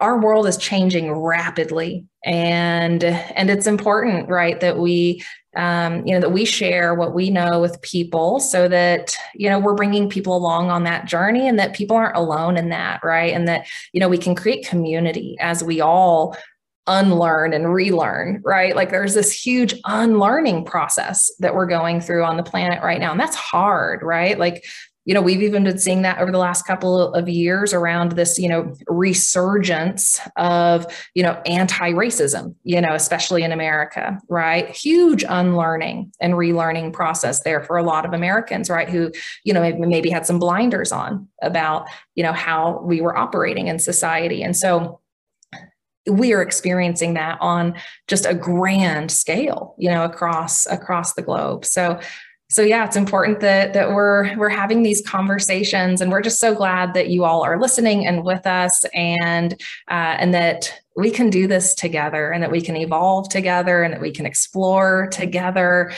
[0.00, 2.04] our world is changing rapidly.
[2.24, 5.22] And and it's important right that we
[5.56, 9.58] um, you know that we share what we know with people so that you know
[9.58, 13.32] we're bringing people along on that journey and that people aren't alone in that right?
[13.32, 16.36] And that you know we can create community as we all
[16.86, 18.74] unlearn and relearn right?
[18.74, 23.10] Like there's this huge unlearning process that we're going through on the planet right now
[23.10, 24.38] and that's hard right?
[24.38, 24.64] Like
[25.08, 28.38] you know we've even been seeing that over the last couple of years around this
[28.38, 34.68] you know resurgence of you know anti-racism you know especially in america right?
[34.68, 39.10] Huge unlearning and relearning process there for a lot of americans right who
[39.44, 43.68] you know maybe, maybe had some blinders on about you know how we were operating
[43.68, 44.42] in society.
[44.42, 45.00] And so
[46.10, 47.74] we are experiencing that on
[48.08, 51.64] just a grand scale you know across across the globe.
[51.64, 52.00] So
[52.50, 56.54] so yeah it's important that that we're we're having these conversations and we're just so
[56.54, 59.54] glad that you all are listening and with us and
[59.90, 63.94] uh, and that we can do this together and that we can evolve together and
[63.94, 65.92] that we can explore together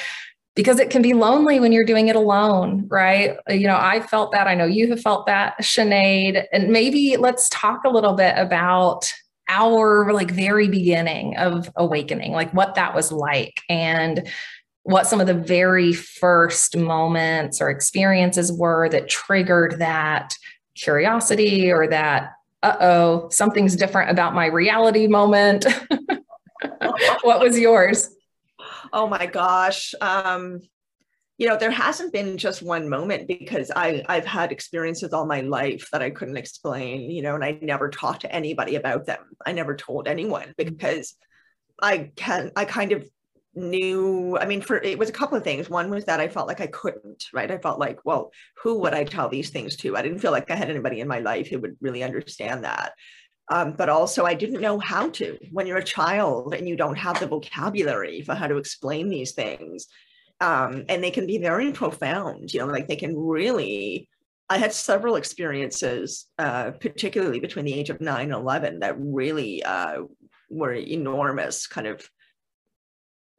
[0.56, 3.36] because it can be lonely when you're doing it alone, right?
[3.48, 4.46] You know, I felt that.
[4.46, 6.44] I know you have felt that, Sinead.
[6.52, 9.10] And maybe let's talk a little bit about
[9.48, 13.62] our like very beginning of awakening, like what that was like.
[13.68, 14.28] And
[14.82, 20.34] what some of the very first moments or experiences were that triggered that
[20.74, 25.66] curiosity or that uh-oh something's different about my reality moment.
[27.22, 28.10] What was yours?
[28.92, 30.60] Oh my gosh um
[31.40, 35.40] you know there hasn't been just one moment because i i've had experiences all my
[35.40, 39.20] life that i couldn't explain you know and i never talked to anybody about them.
[39.46, 41.14] I never told anyone because
[41.80, 43.08] i can i kind of
[43.54, 45.68] knew i mean for it was a couple of things.
[45.68, 47.50] One was that i felt like i couldn't right?
[47.50, 48.30] I felt like well
[48.62, 49.96] who would i tell these things to?
[49.96, 52.92] I didn't feel like i had anybody in my life who would really understand that.
[53.52, 55.38] Um, but also i didn't know how to.
[55.50, 59.32] When you're a child and you don't have the vocabulary for how to explain these
[59.32, 59.88] things
[60.40, 64.08] um, and they can be very profound you know like they can really
[64.48, 69.62] i had several experiences uh, particularly between the age of 9 and 11 that really
[69.62, 70.02] uh,
[70.48, 72.08] were enormous kind of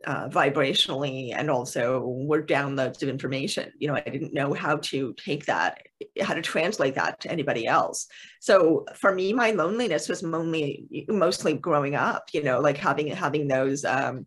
[0.05, 3.71] uh, vibrationally and also were downloads of information.
[3.77, 5.81] You know, I didn't know how to take that,
[6.21, 8.07] how to translate that to anybody else.
[8.39, 12.29] So for me, my loneliness was mostly mostly growing up.
[12.33, 14.25] You know, like having having those um,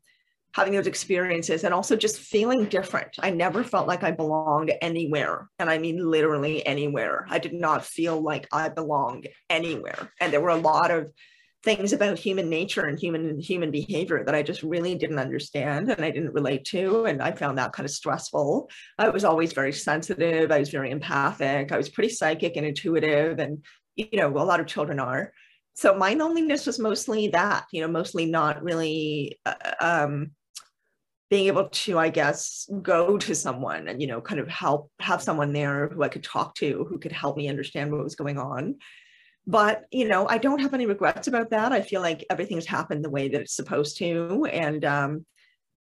[0.53, 3.17] having those experiences and also just feeling different.
[3.21, 7.27] I never felt like I belonged anywhere, and I mean literally anywhere.
[7.29, 11.13] I did not feel like I belonged anywhere, and there were a lot of
[11.65, 16.05] things about human nature and human human behavior that I just really didn't understand and
[16.05, 17.07] I didn't relate to.
[17.07, 18.69] And I found that kind of stressful.
[18.99, 20.53] I was always very sensitive.
[20.53, 21.73] I was very empathic.
[21.73, 23.39] I was pretty psychic and intuitive.
[23.39, 23.65] And,
[23.97, 25.33] you know, a lot of children are.
[25.73, 30.33] So my loneliness was mostly that, you know, mostly not really uh, um,
[31.31, 35.23] being able to, I guess, go to someone and, you know, kind of help, have
[35.23, 38.39] someone there who I could talk to, who could help me understand what was going
[38.39, 38.77] on.
[39.47, 41.73] But, you know, I don't have any regrets about that.
[41.73, 44.47] I feel like everything's happened the way that it's supposed to.
[44.47, 45.27] And um,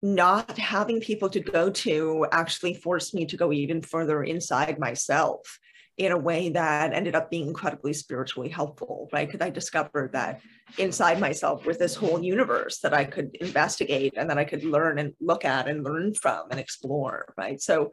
[0.02, 5.58] not having people to go to actually forced me to go even further inside myself
[5.96, 9.28] in a way that ended up being incredibly spiritually helpful, right?
[9.28, 10.40] Because I discovered that
[10.76, 14.98] inside myself was this whole universe that I could investigate and that I could learn
[14.98, 17.60] and look at and learn from and explore, right?
[17.60, 17.92] So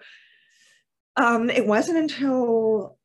[1.16, 2.98] um, it wasn't until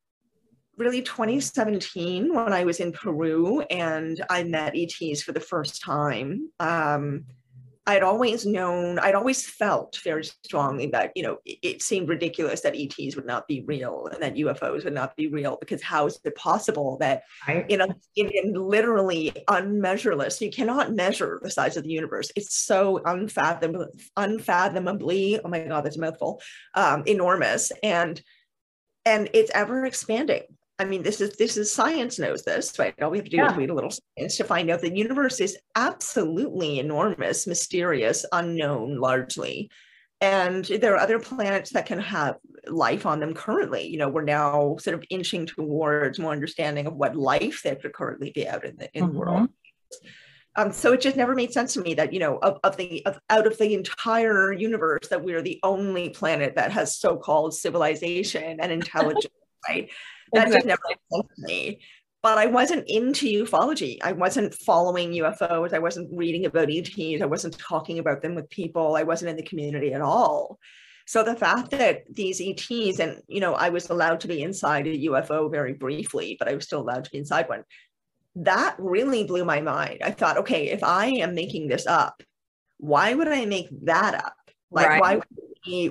[0.76, 6.50] really 2017 when I was in Peru and I met ETs for the first time.
[6.60, 7.24] Um,
[7.88, 12.60] I'd always known, I'd always felt very strongly that, you know, it, it, seemed ridiculous
[12.62, 16.06] that ETs would not be real and that UFOs would not be real because how
[16.06, 17.22] is it possible that,
[17.68, 22.32] you know, in, in literally unmeasureless, you cannot measure the size of the universe.
[22.34, 26.42] It's so unfathomable, unfathomably, oh my God, that's a mouthful,
[26.74, 27.70] um, enormous.
[27.84, 28.20] And,
[29.04, 30.42] and it's ever expanding.
[30.78, 32.94] I mean, this is this is science knows this, right?
[33.00, 33.50] All we have to do yeah.
[33.50, 38.98] is read a little science to find out the universe is absolutely enormous, mysterious, unknown
[39.00, 39.70] largely.
[40.20, 43.86] And there are other planets that can have life on them currently.
[43.86, 47.92] You know, we're now sort of inching towards more understanding of what life there could
[47.92, 49.12] currently be out in the in mm-hmm.
[49.12, 49.48] the world.
[50.56, 53.04] Um, so it just never made sense to me that you know of, of the
[53.06, 58.58] of, out of the entire universe that we're the only planet that has so-called civilization
[58.60, 59.32] and intelligence
[59.68, 59.90] right
[60.32, 60.70] that exactly.
[60.70, 60.80] just
[61.12, 61.80] never to me.
[62.22, 63.98] But I wasn't into ufology.
[64.02, 65.72] I wasn't following UFOs.
[65.72, 67.22] I wasn't reading about ETs.
[67.22, 68.96] I wasn't talking about them with people.
[68.96, 70.58] I wasn't in the community at all.
[71.06, 74.88] So the fact that these ETs, and you know, I was allowed to be inside
[74.88, 77.62] a UFO very briefly, but I was still allowed to be inside one.
[78.34, 80.00] That really blew my mind.
[80.02, 82.22] I thought, okay, if I am making this up,
[82.78, 84.34] why would I make that up?
[84.72, 85.00] Like, right.
[85.00, 85.20] why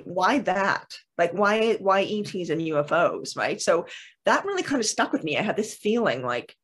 [0.03, 0.97] why that?
[1.17, 3.61] Like why why ETs and UFOs, right?
[3.61, 3.85] So
[4.25, 5.37] that really kind of stuck with me.
[5.37, 6.55] I had this feeling like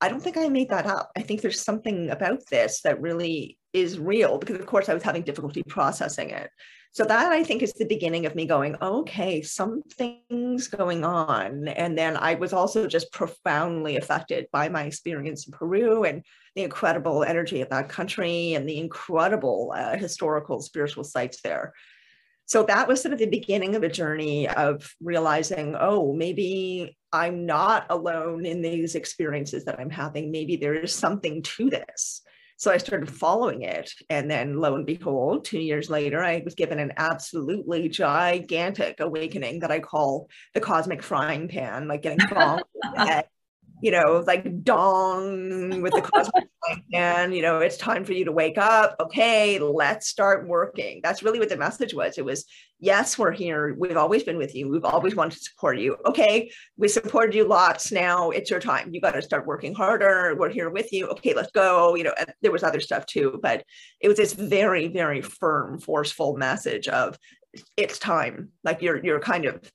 [0.00, 1.10] I don't think I made that up.
[1.16, 5.02] I think there's something about this that really is real because of course I was
[5.02, 6.50] having difficulty processing it.
[6.92, 11.68] So that I think is the beginning of me going, okay, something's going on.
[11.68, 16.24] And then I was also just profoundly affected by my experience in Peru and
[16.54, 21.74] the incredible energy of that country and the incredible uh, historical spiritual sites there
[22.46, 27.44] so that was sort of the beginning of a journey of realizing oh maybe i'm
[27.44, 30.30] not alone in these experiences that i'm having.
[30.30, 32.22] Maybe there is something to this.
[32.56, 33.90] So i started following it.
[34.08, 39.60] And then lo and behold two years later i was given an absolutely gigantic awakening
[39.60, 42.62] that i call the cosmic frying pan like getting bombed
[43.82, 46.48] you know, like dong with the cosmic
[46.94, 48.96] and you know, it's time for you to wake up.
[49.00, 51.00] Okay, let's start working.
[51.02, 52.18] That's really what the message was.
[52.18, 52.46] It was,
[52.80, 53.74] yes, we're here.
[53.78, 54.68] We've always been with you.
[54.68, 55.96] We've always wanted to support you.
[56.06, 57.92] Okay, we supported you lots.
[57.92, 58.92] Now it's your time.
[58.92, 60.34] You got to start working harder.
[60.38, 61.06] We're here with you.
[61.08, 61.94] Okay, let's go.
[61.94, 63.64] You know, there was other stuff too, but
[64.00, 67.18] it was this very, very firm, forceful message of
[67.76, 68.50] it's time.
[68.64, 69.70] Like you're you're kind of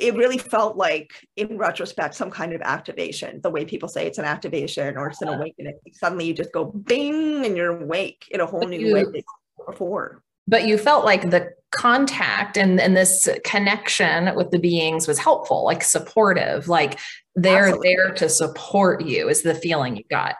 [0.00, 3.40] it really felt like, in retrospect, some kind of activation.
[3.42, 5.78] The way people say it's an activation or it's an awakening.
[5.92, 9.22] Suddenly, you just go bing, and you're awake in a whole new you, way
[9.66, 10.22] before.
[10.48, 15.64] But you felt like the contact and, and this connection with the beings was helpful,
[15.64, 16.98] like supportive, like
[17.36, 17.94] they're Absolutely.
[17.94, 19.28] there to support you.
[19.28, 20.34] Is the feeling you got?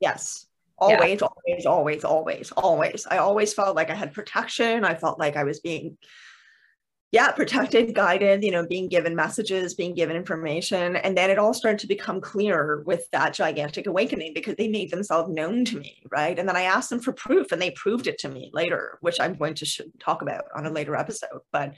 [0.00, 0.46] Yes,
[0.78, 1.26] always, yeah.
[1.26, 3.06] always, always, always, always.
[3.10, 4.84] I always felt like I had protection.
[4.84, 5.98] I felt like I was being
[7.12, 11.54] yeah protected guided you know being given messages being given information and then it all
[11.54, 16.02] started to become clearer with that gigantic awakening because they made themselves known to me
[16.10, 16.38] right?
[16.38, 19.20] And then i asked them for proof and they proved it to me later which
[19.20, 21.40] i'm going to sh- talk about on a later episode.
[21.52, 21.74] But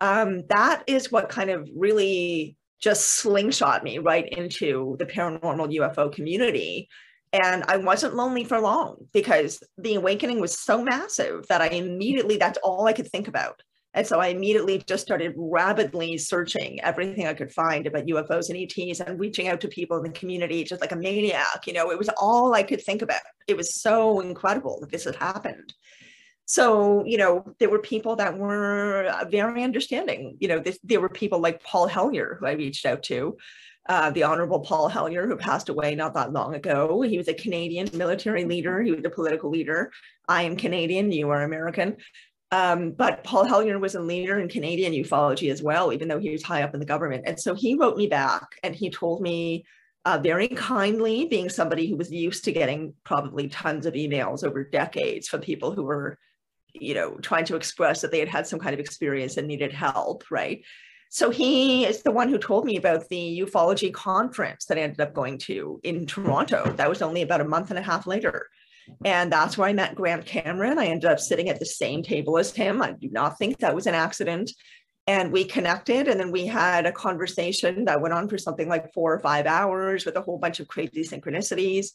[0.00, 6.12] um, that is what kind of really just slingshot me right into the paranormal ufo
[6.12, 6.88] community.
[7.32, 12.36] And I wasn't lonely for long because the awakening was so massive that I immediately,
[12.36, 13.62] that's all I could think about.
[13.94, 18.58] And so I immediately just started rapidly searching everything I could find about UFOs and
[18.58, 21.66] ETs and reaching out to people in the community just like a maniac.
[21.66, 23.20] You know, it was all I could think about.
[23.46, 25.72] It was so incredible that this had happened.
[26.46, 30.36] So, you know, there were people that were very understanding.
[30.40, 33.36] You know, this, there were people like Paul Hellyer, who I reached out to,
[33.88, 37.00] uh, the Honorable Paul Hellyer, who passed away not that long ago.
[37.02, 39.90] He was a Canadian military leader, he was a political leader.
[40.28, 41.96] I am Canadian, you are American.
[42.50, 46.30] Um, but Paul Hellyer was a leader in Canadian ufology as well, even though he
[46.30, 47.24] was high up in the government.
[47.26, 49.64] And so he wrote me back and he told me
[50.04, 54.62] uh, very kindly, being somebody who was used to getting probably tons of emails over
[54.62, 56.18] decades from people who were
[56.74, 59.72] you know, trying to express that they had had some kind of experience and needed
[59.72, 60.62] help, right?
[61.08, 65.00] So he is the one who told me about the ufology conference that I ended
[65.00, 66.72] up going to in Toronto.
[66.72, 68.48] That was only about a month and a half later.
[69.04, 70.78] And that's where I met Grant Cameron.
[70.78, 72.82] I ended up sitting at the same table as him.
[72.82, 74.50] I do not think that was an accident.
[75.06, 78.94] And we connected, and then we had a conversation that went on for something like
[78.94, 81.88] four or five hours with a whole bunch of crazy synchronicities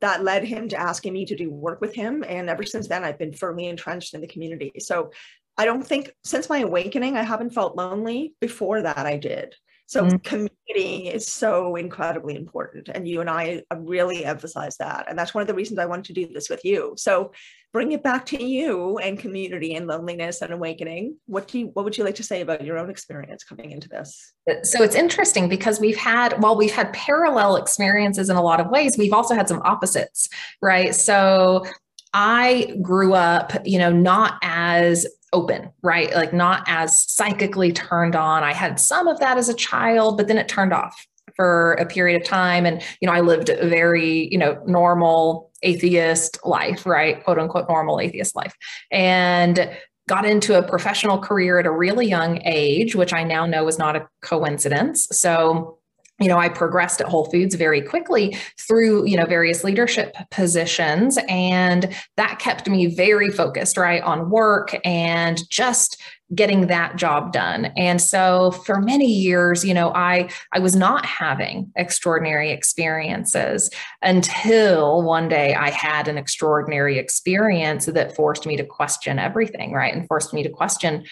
[0.00, 2.24] that led him to asking me to do work with him.
[2.26, 4.72] And ever since then, I've been firmly entrenched in the community.
[4.78, 5.12] So
[5.56, 8.34] I don't think since my awakening, I haven't felt lonely.
[8.40, 9.54] Before that, I did.
[9.88, 10.16] So mm-hmm.
[10.18, 12.90] community is so incredibly important.
[12.90, 15.06] And you and I really emphasize that.
[15.08, 16.92] And that's one of the reasons I wanted to do this with you.
[16.98, 17.32] So
[17.72, 21.16] bring it back to you and community and loneliness and awakening.
[21.24, 23.88] What do you what would you like to say about your own experience coming into
[23.88, 24.34] this?
[24.62, 28.68] So it's interesting because we've had, while we've had parallel experiences in a lot of
[28.68, 30.28] ways, we've also had some opposites,
[30.60, 30.94] right?
[30.94, 31.64] So
[32.12, 36.14] I grew up, you know, not as open, right?
[36.14, 38.42] Like not as psychically turned on.
[38.42, 41.06] I had some of that as a child, but then it turned off
[41.36, 42.66] for a period of time.
[42.66, 47.22] And, you know, I lived a very, you know, normal atheist life, right?
[47.22, 48.54] Quote unquote, normal atheist life.
[48.90, 49.70] And
[50.08, 53.78] got into a professional career at a really young age, which I now know is
[53.78, 55.06] not a coincidence.
[55.12, 55.77] So,
[56.18, 61.18] you know i progressed at whole foods very quickly through you know various leadership positions
[61.28, 66.00] and that kept me very focused right on work and just
[66.34, 67.66] getting that job done.
[67.76, 73.70] And so for many years you know i i was not having extraordinary experiences
[74.02, 79.94] until one day i had an extraordinary experience that forced me to question everything right
[79.94, 81.04] and forced me to question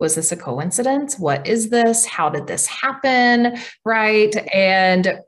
[0.00, 1.18] was this a coincidence?
[1.18, 2.06] What is this?
[2.06, 3.56] How did this happen?
[3.84, 4.34] Right.
[4.54, 5.20] And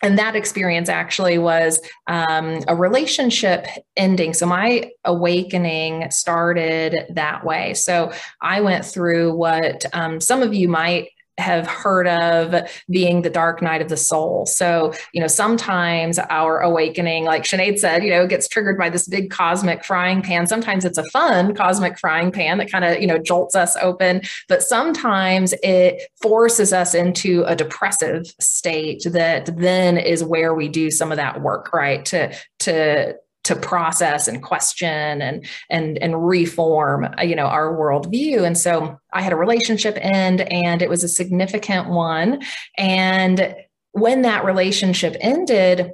[0.00, 3.66] and that experience actually was um, a relationship
[3.96, 4.32] ending.
[4.32, 7.74] So my awakening started that way.
[7.74, 11.08] So I went through what um, some of you might
[11.38, 14.44] have heard of being the dark night of the soul.
[14.46, 19.06] So, you know, sometimes our awakening, like Sinead said, you know, gets triggered by this
[19.06, 20.46] big cosmic frying pan.
[20.46, 24.22] Sometimes it's a fun cosmic frying pan that kind of, you know, jolts us open,
[24.48, 30.90] but sometimes it forces us into a depressive state that then is where we do
[30.90, 32.04] some of that work, right?
[32.06, 33.14] To, to,
[33.48, 38.44] to process and question and and and reform you know our worldview.
[38.44, 42.42] And so i had a relationship end and it was a significant one.
[42.76, 43.54] And
[43.92, 45.92] when that relationship ended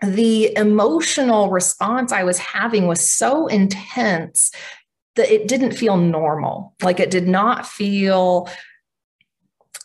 [0.00, 4.52] the emotional response i was having was so intense
[5.18, 6.74] that it didn't feel normal.
[6.80, 8.48] Like it did not feel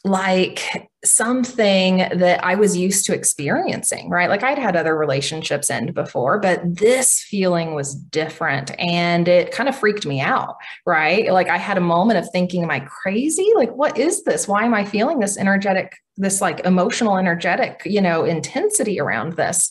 [0.06, 4.30] like something that I was used to experiencing, right?
[4.30, 9.70] Like I'd had other relationships end before, but this feeling was different and it kind
[9.70, 11.32] of freaked me out, right?
[11.32, 13.48] Like I had a moment of thinking, am I crazy?
[13.56, 14.48] Like, what is this?
[14.48, 19.70] Why am I feeling this energetic, this like emotional, energetic, you know, intensity around this?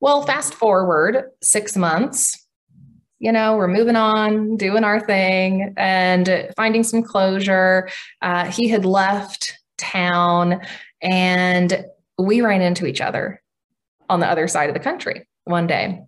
[0.00, 2.46] Well, fast forward six months,
[3.18, 7.90] you know, we're moving on, doing our thing, and finding some closure.
[8.22, 10.60] Uh, he had left town
[11.02, 11.84] and
[12.18, 13.42] we ran into each other
[14.08, 16.00] on the other side of the country one day.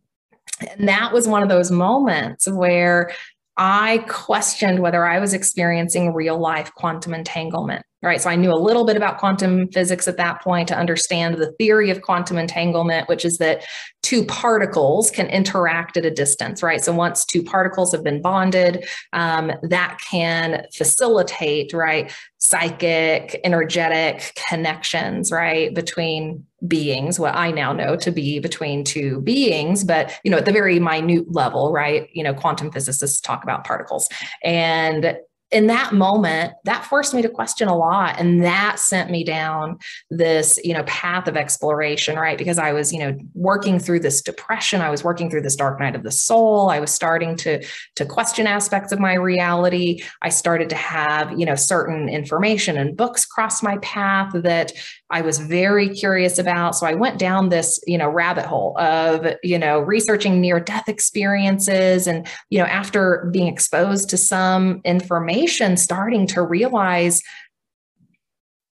[0.77, 3.13] And that was one of those moments where
[3.57, 8.21] I questioned whether I was experiencing real life quantum entanglement right?
[8.21, 11.53] So I knew a little bit about quantum physics at that point to understand the
[11.53, 13.65] theory of quantum entanglement, which is that
[14.03, 16.83] two particles can interact at a distance, right?
[16.83, 25.31] So once two particles have been bonded, um, that can facilitate, right, psychic, energetic connections,
[25.31, 30.37] right, between beings what i now know to be between two beings but you know
[30.37, 34.09] at the very minute level right you know quantum physicists talk about particles
[34.45, 35.17] and
[35.53, 39.79] in that moment that forced me to question a lot and that sent me down
[40.11, 42.39] this you know path of exploration right?
[42.39, 45.79] Because i was you know working through this depression i was working through this dark
[45.79, 47.63] night of the soul i was starting to
[47.97, 50.03] to question aspects of my reality.
[50.23, 54.73] I started to have you know certain information and books cross my path that
[55.13, 56.75] I was very curious about.
[56.75, 60.89] So I went down this, you know, rabbit hole of, you know, researching near death
[60.89, 62.07] experiences.
[62.07, 67.23] And, you know, after being exposed to some information, starting to realize,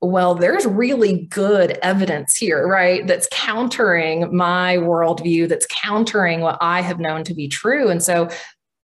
[0.02, 3.06] well, there's really good evidence here, right?
[3.06, 7.88] That's countering my worldview, that's countering what I have known to be true.
[7.88, 8.28] And so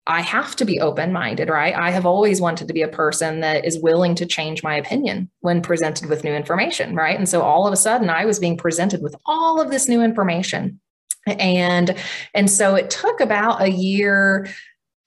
[0.06, 1.74] I have to be open minded, right?
[1.74, 5.28] I have always wanted to be a person that is willing to change my opinion
[5.40, 7.18] when presented with new information, right?
[7.18, 10.02] And so all of a sudden I was being presented with all of this new
[10.02, 10.80] information.
[11.26, 11.96] And
[12.34, 14.48] and so it took about a year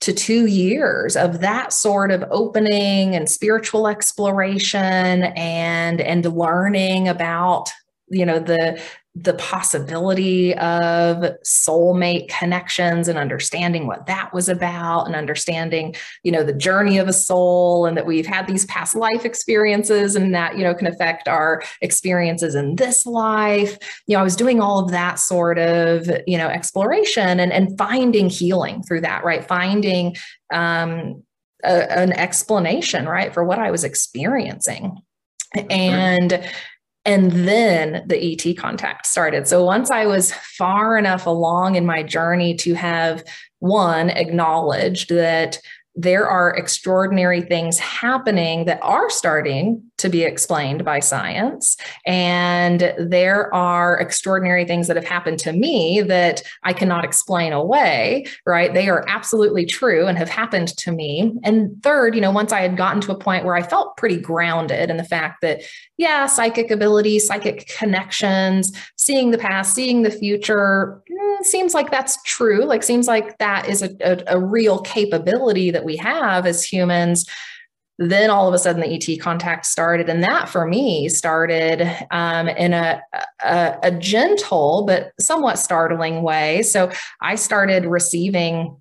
[0.00, 7.70] to two years of that sort of opening and spiritual exploration and and learning about
[8.08, 8.80] you know the
[9.16, 16.44] the possibility of soulmate connections and understanding what that was about and understanding you know
[16.44, 20.56] the journey of a soul and that we've had these past life experiences and that
[20.56, 23.78] you know can affect our experiences in this life.
[24.06, 27.76] You know i was doing all of that sort of you know exploration and and
[27.76, 29.44] finding healing through that right?
[29.44, 30.14] Finding
[30.52, 31.24] um
[31.64, 34.96] a, an explanation right for what i was experiencing.
[35.68, 36.48] And
[37.04, 39.48] and then the ET contact started.
[39.48, 43.24] So once I was far enough along in my journey to have
[43.60, 45.58] one acknowledged that
[46.02, 51.76] there are extraordinary things happening that are starting to be explained by science.
[52.06, 58.24] And there are extraordinary things that have happened to me that I cannot explain away,
[58.46, 58.72] right?
[58.72, 61.34] They are absolutely true and have happened to me.
[61.44, 64.16] And third, you know, once I had gotten to a point where I felt pretty
[64.16, 65.62] grounded in the fact that,
[65.98, 71.02] yeah, psychic ability, psychic connections, seeing the past, seeing the future,
[71.46, 72.64] seems like that's true.
[72.64, 77.26] Like, seems like that is a, a, a real capability that we have as humans
[78.00, 80.08] then all of a sudden the ET contact started.
[80.08, 83.02] And that for me started um, in a,
[83.44, 86.62] a, a gentle but somewhat startling way.
[86.62, 88.80] So I started receiving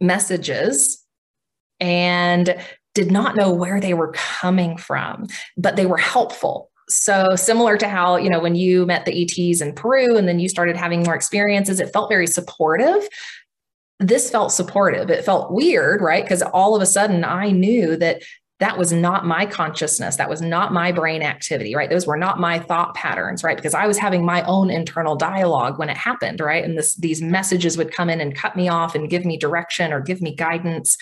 [0.00, 1.04] messages
[1.78, 2.56] and
[2.94, 5.26] did not know where they were coming from,
[5.58, 6.70] but they were helpful.
[6.94, 10.38] So similar to how, you know, when you met the ETs in Peru and then
[10.38, 13.08] you started having more experiences, it felt very supportive
[14.02, 15.10] this felt supportive.
[15.10, 16.24] It felt weird, right?
[16.24, 18.22] Because all of a sudden I knew that
[18.58, 20.16] that was not my consciousness.
[20.16, 21.90] That was not my brain activity, right?
[21.90, 23.56] Those were not my thought patterns, right?
[23.56, 26.64] Because I was having my own internal dialogue when it happened, right?
[26.64, 29.92] And this, these messages would come in and cut me off and give me direction
[29.92, 30.96] or give me guidance.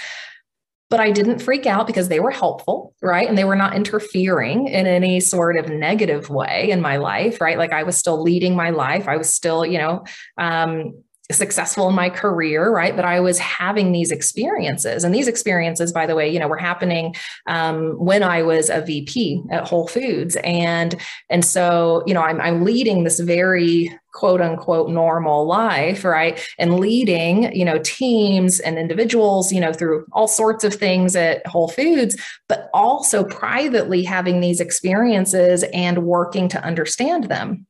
[0.91, 3.29] But I didn't freak out because they were helpful, right?
[3.29, 7.57] And they were not interfering in any sort of negative way in my life, right?
[7.57, 9.09] Like I was still leading my life.
[9.09, 10.05] I was still, you know,
[10.37, 10.93] um,
[11.33, 12.97] successful in my career, right?
[12.97, 15.05] But I was having these experiences.
[15.05, 17.15] And these experiences, by the way, you know, were happening
[17.47, 20.37] um, when I was a VP at Whole Foods.
[20.43, 20.97] And,
[21.29, 26.41] and so, you know, I'm, I'm leading this very quote unquote normal life, right?
[26.59, 31.47] And leading, you know, teams and individuals, you know, through all sorts of things at
[31.47, 32.17] Whole Foods,
[32.49, 37.67] but also privately having these experiences and working to understand them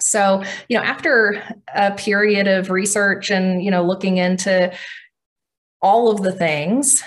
[0.00, 1.42] so, you know, after
[1.74, 4.72] a period of research and, you know, looking into
[5.80, 7.02] all of the things,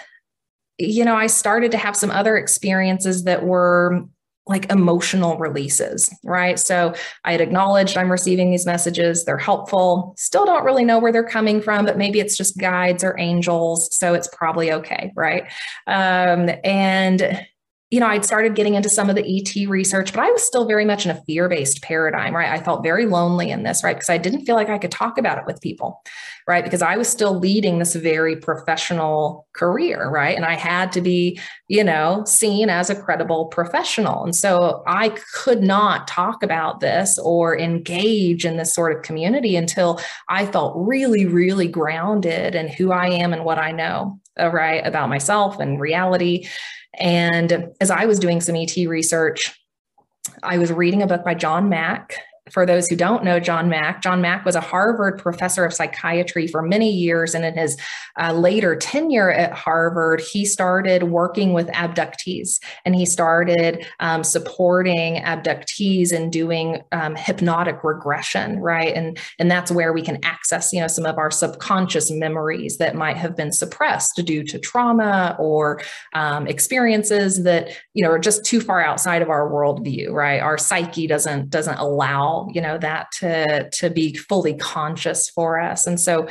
[0.80, 4.06] you know, I started to have some other experiences that were
[4.50, 6.58] like emotional releases, right?
[6.58, 6.94] So
[7.24, 10.16] I had acknowledged I'm receiving these messages, they're helpful.
[10.18, 13.96] Still don't really know where they're coming from, but maybe it's just guides or angels.
[13.96, 15.44] So it's probably okay, right?
[15.86, 17.46] Um, and
[17.92, 20.68] you know, I'd started getting into some of the ET research, but I was still
[20.68, 22.50] very much in a fear based paradigm, right?
[22.50, 23.96] I felt very lonely in this, right?
[23.96, 26.02] Because I didn't feel like I could talk about it with people,
[26.50, 26.64] right?
[26.64, 30.36] Because I was still leading this very professional career, right?
[30.36, 34.24] And I had to be, you know, seen as a credible professional.
[34.24, 39.56] And so I could not talk about this or engage in this sort of community
[39.56, 44.50] until I felt really, really grounded in who I am and what I know, uh,
[44.50, 44.84] right?
[44.84, 46.48] About myself and reality
[46.96, 49.56] and as I was doing some ET research,
[50.42, 52.16] I was reading a book by John Mack
[52.52, 56.48] for those who don't know John Mack, John Mack was a Harvard professor of psychiatry
[56.48, 57.36] for many years.
[57.36, 57.78] And in his
[58.20, 65.16] uh, later tenure at Harvard, he started working with abductees and he started um, supporting
[65.18, 68.94] abductees and doing um, hypnotic regression, right?
[68.94, 72.96] And, and that's where we can access, you know, some of our subconscious memories that
[72.96, 75.82] might have been suppressed due to trauma or
[76.14, 80.42] um, experiences that, you know, are just too far outside of our worldview, right?
[80.42, 85.88] Our psyche doesn't, doesn't allow you know that to to be fully conscious for us.
[85.88, 86.28] And so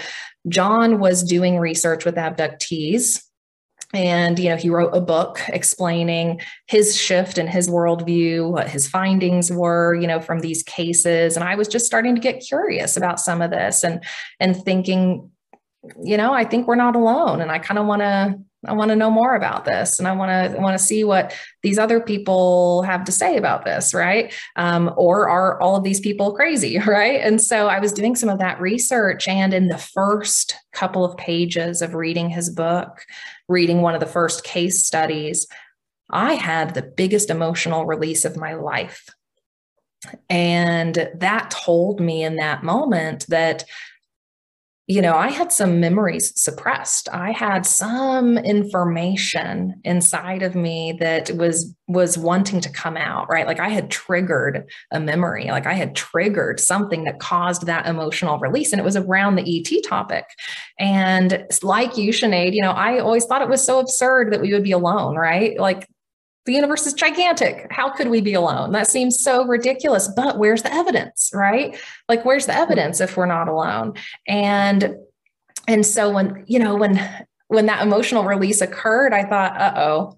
[0.49, 3.23] john was doing research with abductees.
[3.95, 8.87] And you know he wrote a book explaining his shift in his worldview what his
[8.87, 11.37] findings were you know from these cases.
[11.37, 14.05] And i was just starting to get curious about some of this and
[14.41, 15.31] and thinking
[16.03, 18.39] you know i think we're not alone and i kind of want to
[18.69, 21.35] I want to know more about this, and I want to want to see what
[21.63, 24.33] these other people have to say about this, right?
[24.57, 27.21] Um, or are all of these people crazy, right?
[27.21, 31.17] And so I was doing some of that research, and in the first couple of
[31.17, 33.05] pages of reading his book,
[33.49, 35.47] reading one of the first case studies,
[36.11, 39.09] I had the biggest emotional release of my life,
[40.29, 43.65] and that told me in that moment that
[44.91, 47.11] you know, I had some memories suppressed.
[47.13, 53.47] I had some information inside of me that was was wanting to come out, right?
[53.47, 58.39] Like I had triggered a memory, like I had triggered something that caused that emotional
[58.39, 60.25] release and it was around the ET topic.
[60.79, 64.55] And like you Sinead, you know, I always thought it was so absurd that we
[64.55, 65.59] would be alone, right?
[65.61, 65.87] Like
[66.49, 67.67] the universe is gigantic.
[67.71, 68.73] How could we be alone?
[68.73, 70.09] That seems so ridiculous.
[70.09, 71.79] But where's the evidence, right?
[72.09, 73.93] Like, where's the evidence if we're not alone?
[74.27, 74.97] And
[75.69, 76.99] and so when you know when
[77.49, 80.17] when that emotional release occurred, I thought, uh oh,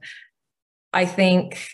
[0.93, 1.69] I think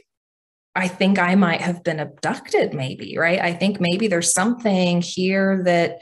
[0.75, 3.39] I think I might have been abducted, maybe, right?
[3.39, 5.99] I think maybe there's something here that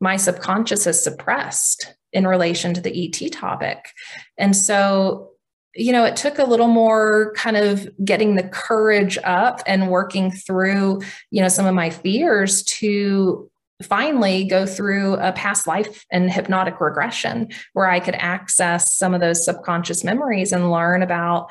[0.00, 3.90] my subconscious has suppressed in relation to the ET topic.
[4.38, 5.32] And so
[5.78, 10.30] you know, it took a little more kind of getting the courage up and working
[10.30, 11.00] through,
[11.30, 13.48] you know, some of my fears to
[13.82, 19.20] finally go through a past life and hypnotic regression where I could access some of
[19.20, 21.48] those subconscious memories and learn about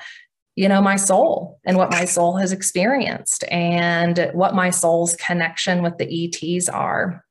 [0.58, 5.84] you know my soul and what my soul has experienced and what my soul's connection
[5.84, 7.24] with the ets are.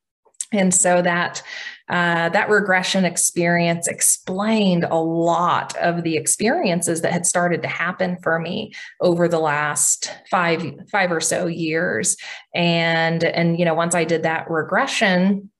[0.53, 1.43] And so that
[1.89, 8.17] uh, that regression experience explained a lot of the experiences that had started to happen
[8.23, 12.17] for me over the last five five or so years.
[12.55, 15.51] And and you know once i did that regression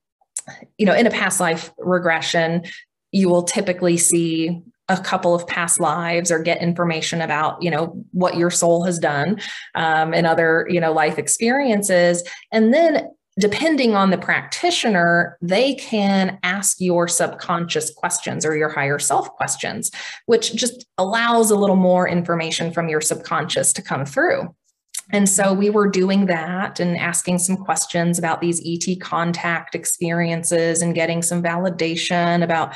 [0.77, 2.63] you know in a past life regression
[3.11, 8.03] you will typically see a couple of past lives or get information about you know
[8.11, 9.39] what your soul has done
[9.75, 12.23] um, and other you know life experiences.
[12.51, 13.09] And then
[13.39, 19.91] depending on the practitioner, they can ask your subconscious questions or your higher self questions,
[20.25, 24.53] which just allows a little more information from your subconscious to come through.
[25.11, 30.81] And so we were doing that and asking some questions about these ET contact experiences
[30.81, 32.73] and getting some validation about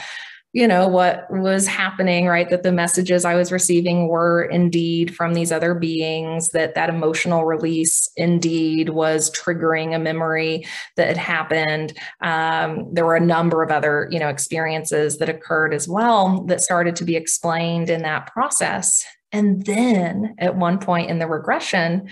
[0.54, 5.34] you know what was happening right that the messages i was receiving were indeed from
[5.34, 10.66] these other beings that that emotional release indeed was triggering a memory
[10.98, 11.98] that had happened.
[12.22, 16.62] Um, there were a number of other you know experiences that occurred as well that
[16.62, 19.04] started to be explained in that process.
[19.32, 22.10] And then at one point in the regression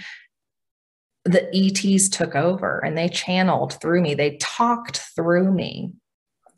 [1.26, 4.16] the ets took over and they channeled through me.
[4.16, 5.92] They talked through me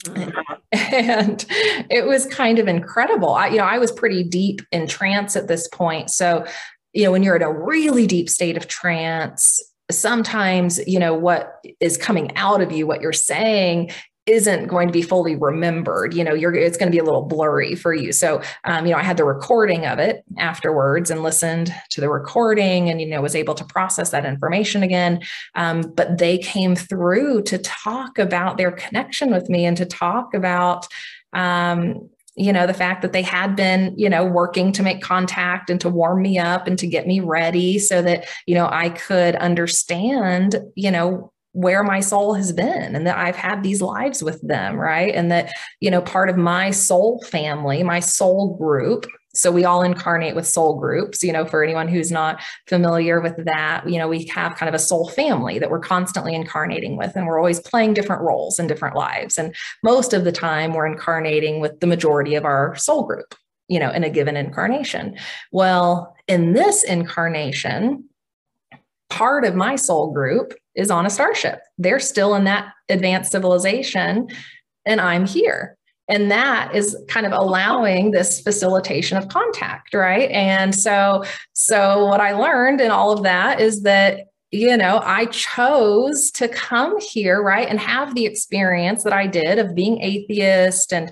[0.72, 1.46] and
[1.90, 3.34] it was kind of incredible.
[3.34, 6.10] I, you know, I was pretty deep in trance at this point.
[6.10, 6.46] So,
[6.94, 11.60] you know, when you're in a really deep state of trance, sometimes, you know, what
[11.80, 13.92] is coming out of you, what you're saying
[14.28, 17.24] isn't going to be fully remembered you know you're it's going to be a little
[17.24, 18.12] blurry for you.
[18.12, 22.10] So um, you know i had the recording of it afterwards and listened to the
[22.10, 25.22] recording and you know was able to process that information again.
[25.56, 30.34] Um, but they came through to talk about their connection with me and to talk
[30.34, 30.88] about
[31.34, 35.70] um, you know the fact that they had been you know working to make contact
[35.70, 38.90] and to warm me up and to get me ready so that you know i
[38.90, 44.24] could understand you know where my soul has been and that I've had these lives
[44.24, 45.14] with them, right?
[45.14, 49.82] And that, you know, part of my soul family, my soul group, so we all
[49.82, 54.08] incarnate with soul groups, you know, for anyone who's not familiar with that, you know,
[54.08, 57.60] we have kind of a soul family that we're constantly incarnating with and we're always
[57.60, 59.38] playing different roles in different lives.
[59.38, 63.34] And most of the time we're incarnating with the majority of our soul group,
[63.70, 65.18] you know, in a given incarnation.
[65.52, 68.10] Well, in this incarnation,
[69.12, 71.60] part of my soul group is on a starship.
[71.78, 74.30] They're still in that advanced civilization,
[74.86, 75.78] and I'm here.
[76.08, 80.30] And that is kind of allowing this facilitation of contact, right?
[80.32, 85.28] And so, so what I learned in all of that is that you know, I
[85.28, 90.92] chose to come here, right, and have the experience that I did of being atheist
[90.92, 91.10] and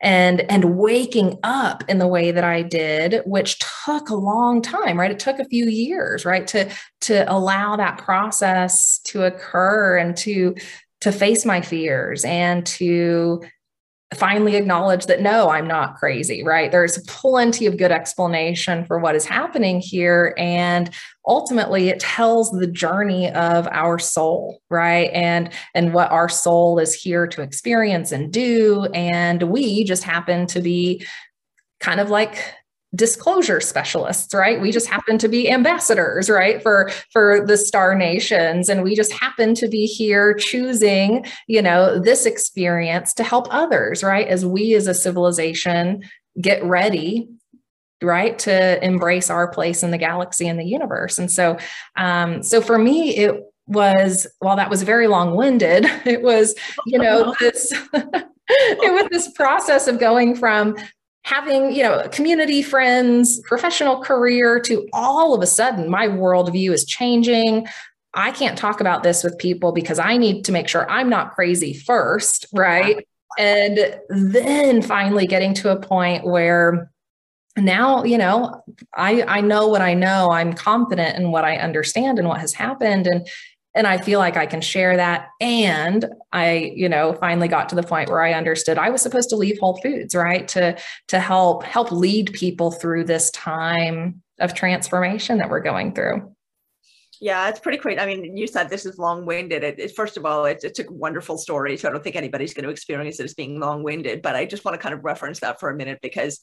[0.00, 4.98] and and waking up in the way that I did which took a long time
[4.98, 5.10] right?
[5.10, 6.46] It took a few years right?
[6.48, 6.70] To
[7.02, 10.54] to allow that process to occur and to
[11.00, 13.42] to face my fears and to
[14.14, 16.70] finally acknowledge that no, I'm not crazy, right?
[16.70, 20.34] There's plenty of good explanation for what is happening here.
[20.38, 20.90] And
[21.26, 25.10] ultimately it tells the journey of our soul, right?
[25.12, 28.86] And and what our soul is here to experience and do.
[28.94, 31.04] And we just happen to be
[31.80, 32.42] kind of like
[32.94, 34.60] disclosure specialists right?
[34.60, 38.68] We just happen to be ambassadors right for for the star nations.
[38.68, 44.02] And we just happen to be here choosing you know this experience to help others
[44.02, 46.02] right as we as a civilization
[46.40, 47.28] get ready
[48.02, 51.18] right to embrace our place in the galaxy and the universe.
[51.18, 51.58] And so
[51.96, 56.54] um so for me it was while that was very long-winded it was
[56.86, 57.70] you know this
[58.48, 60.74] it was this process of going from
[61.28, 66.86] having you know community friends professional career to all of a sudden my worldview is
[66.86, 67.66] changing.
[68.14, 71.34] I can't talk about this with people because i need to make sure i'm not
[71.34, 73.06] crazy first right?
[73.38, 76.90] And then finally getting to a point where
[77.58, 78.62] now you know
[78.94, 80.30] i i know what i know.
[80.30, 83.06] I'm confident in what i understand and what has happened.
[83.06, 83.28] And
[83.78, 87.74] and i feel like i can share that and i you know finally got to
[87.74, 90.76] the point where i understood i was supposed to leave whole foods right to
[91.06, 96.34] to help help lead people through this time of transformation that we're going through
[97.20, 97.98] yeah, it's pretty great.
[97.98, 99.64] I mean, you said this is long-winded.
[99.64, 102.54] It, it, first of all, it's, it's a wonderful story, so I don't think anybody's
[102.54, 104.22] going to experience it as being long-winded.
[104.22, 106.40] But I just want to kind of reference that for a minute because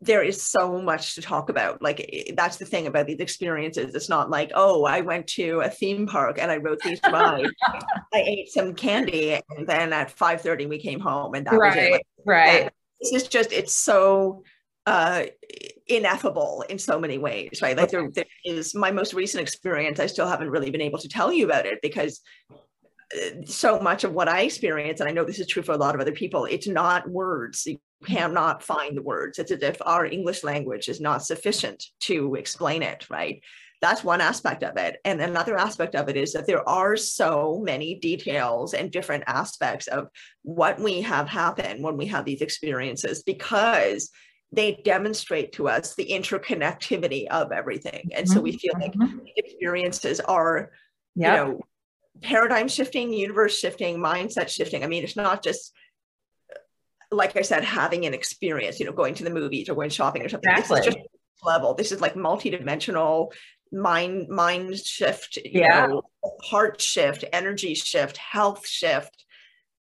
[0.00, 1.82] there is so much to talk about.
[1.82, 3.94] Like that's the thing about these experiences.
[3.94, 7.50] It's not like, oh, I went to a theme park and I wrote these rides.
[8.12, 11.84] I ate some candy and then at 5:30 we came home and that right, was
[11.84, 11.92] it.
[11.92, 12.70] Like, right.
[13.00, 14.42] This is just it's so
[14.86, 15.24] uh
[15.88, 17.76] ineffable in so many ways, right?
[17.76, 20.00] Like there, there is my most recent experience.
[20.00, 22.20] I still haven't really been able to tell you about it because
[23.46, 25.94] so much of what I experience, and I know this is true for a lot
[25.94, 29.38] of other people, it's not words You cannot find the words.
[29.38, 33.42] It's as if our English language is not sufficient to explain it, right?
[33.80, 34.96] That's one aspect of it.
[35.04, 39.86] And another aspect of it is that there are so many details and different aspects
[39.86, 40.08] of
[40.42, 44.10] what we have happen when we have these experiences because
[44.52, 48.10] they demonstrate to us the interconnectivity of everything.
[48.14, 49.18] And so we feel like mm-hmm.
[49.36, 50.70] experiences are,
[51.14, 51.38] yep.
[51.38, 51.60] you know,
[52.22, 54.84] paradigm shifting, universe shifting, mindset shifting.
[54.84, 55.72] I mean, it's not just
[57.10, 60.22] like I said, having an experience, you know, going to the movies or going shopping
[60.22, 60.50] or something.
[60.50, 60.78] Exactly.
[60.78, 61.06] This is just
[61.44, 61.74] level.
[61.74, 63.32] This is like multidimensional
[63.72, 65.86] mind mind shift, yeah.
[65.86, 66.02] Know,
[66.42, 69.24] heart shift, energy shift, health shift,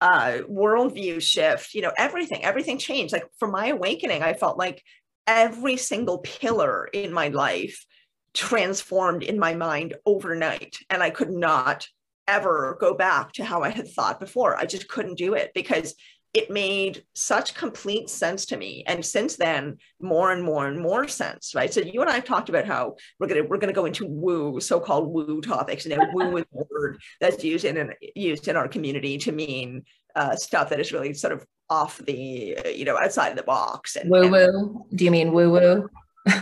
[0.02, 1.74] uh, worldview shift.
[1.74, 3.14] You know, everything, everything changed.
[3.14, 4.84] Like for my awakening, I felt like
[5.26, 7.86] every single pillar in my life
[8.34, 11.88] transformed in my mind overnight, and I could not
[12.28, 14.56] ever go back to how I had thought before.
[14.56, 15.96] I just couldn't do it because
[16.34, 18.84] it made such complete sense to me.
[18.88, 21.72] And since then more and more and more sense right?
[21.72, 24.08] So you and i have talked about how we're going to we're to go into
[24.08, 25.86] woo so-called woo topics.
[25.86, 29.84] And woo is a word that's used in an, used in our community to mean
[30.16, 33.96] uh, stuff that is really sort of off the you know outside of the box
[33.96, 34.86] and woo woo?
[34.96, 35.90] Do you mean woo woo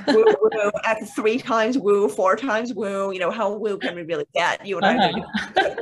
[0.08, 0.72] woo woo.
[0.86, 4.66] At three times woo four times woo you know how woo can we really get?
[4.66, 5.22] You and uh-huh.
[5.58, 5.76] i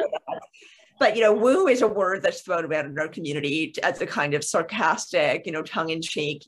[1.00, 4.06] but you know woo is a word that's thrown around in our community as a
[4.06, 6.43] kind of sarcastic you know tongue-in-cheek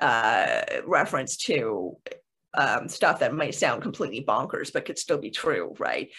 [0.00, 1.96] uh, reference to
[2.54, 6.10] um, stuff that might sound completely bonkers but could still be true right?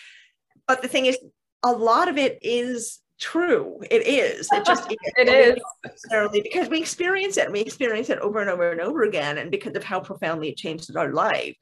[0.67, 1.17] But the thing is
[1.63, 3.79] a lot of it is true.
[3.89, 4.47] It is.
[4.51, 5.63] It just it, it is.
[5.85, 9.37] necessarily because we experience it and we experience it over and over and over again
[9.37, 11.55] and because of how profoundly it changes our life.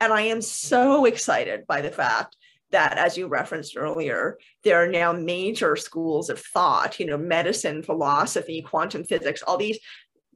[0.00, 2.36] And i am so excited by the fact
[2.70, 7.82] that, as you referenced earlier, there are now major schools of thought, you know, medicine,
[7.82, 9.78] philosophy, quantum physics, all these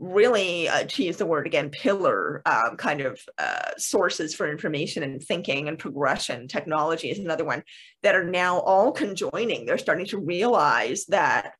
[0.02, 5.04] really, uh, to use the word again, pillar um, kind of uh, sources for information
[5.04, 6.48] and thinking and progression.
[6.48, 7.62] Technology is another one
[8.02, 9.64] that are now all conjoining.
[9.64, 11.52] They're starting to realize that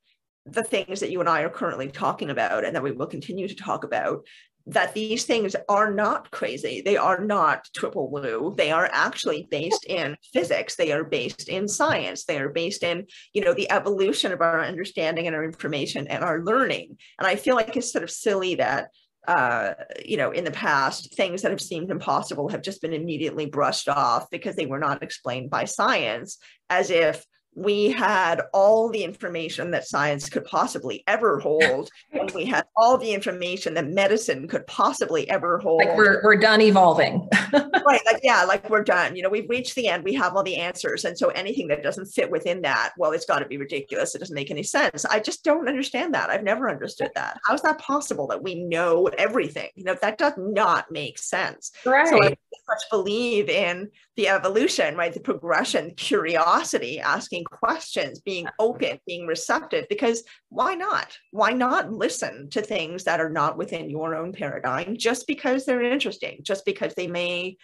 [0.45, 3.47] the things that you and I are currently talking about and that we will continue
[3.47, 4.25] to talk about
[4.65, 6.81] that these things are not crazy.
[6.81, 8.53] They are not triple woo.
[8.57, 10.75] They are actually based in physics.
[10.75, 12.23] They are based in science.
[12.23, 16.23] They are based in, you know, the evolution of our understanding and our information and
[16.23, 16.97] our learning.
[17.19, 18.89] And I feel like it's sort of silly that
[19.27, 23.45] uh, you know, in the past, things that have seemed impossible have just been immediately
[23.45, 26.37] brushed off because they were not explained by science,
[26.69, 32.45] as if we had all the information that science could possibly ever hold and we
[32.45, 35.83] had all the information that medicine could possibly ever hold.
[35.83, 37.27] like we're, we're done evolving.
[37.85, 40.43] Right like yeah like we're done you know we've reached the end we have all
[40.43, 43.57] the answers and so anything that doesn't fit within that well it's got to be
[43.57, 45.05] ridiculous it doesn't make any sense.
[45.05, 47.39] I just don't understand that i've never understood that.
[47.45, 49.69] How's that possible that we know everything?
[49.75, 51.71] You know that does not make sense.
[51.85, 52.35] Right so i
[52.67, 55.13] much believe in the evolution right?
[55.13, 61.17] The progression curiosity asking questions, being open, being receptive, because why not?
[61.31, 65.81] Why not listen to things that are not within your own paradigm just because they're
[65.81, 67.57] interesting, just because they may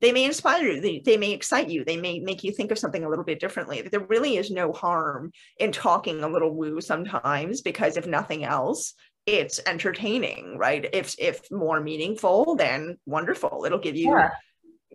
[0.00, 2.78] they may inspire you they, they may excite you they may make you think of
[2.78, 3.82] something a little bit differently.
[3.82, 8.94] There really is no harm in talking a little woo sometimes because if nothing else
[9.26, 10.84] it's entertaining right?
[10.92, 13.62] If if more meaningful then wonderful.
[13.64, 14.30] It'll give you yeah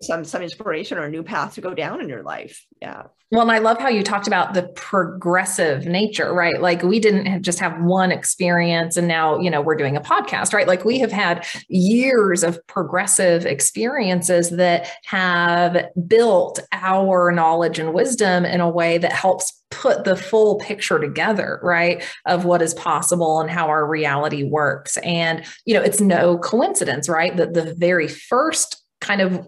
[0.01, 2.65] some some inspiration or a new path to go down in your life.
[2.81, 3.03] Yeah.
[3.31, 6.61] Well and i love how you talked about the progressive nature right?
[6.61, 10.53] Like we didn't just have one experience and now you know we're doing a podcast
[10.53, 10.67] right?
[10.67, 18.45] Like we have had years of progressive experiences that have built our knowledge and wisdom
[18.45, 23.41] in a way that helps put the full picture together, right, of what is possible
[23.41, 24.97] and how our reality works.
[24.97, 29.47] And, you know, it's no coincidence, right, that the very first kind of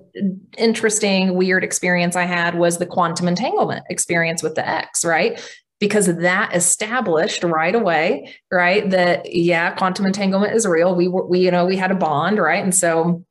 [0.58, 5.42] interesting, weird experience I had was the quantum entanglement experience with the X, right?
[5.80, 10.96] Because that established right away, right, that yeah, quantum entanglement is real.
[10.96, 12.64] We were, we, you know, we had a bond, right?
[12.64, 13.26] And so,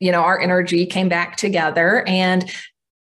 [0.00, 2.50] you know, our energy came back together and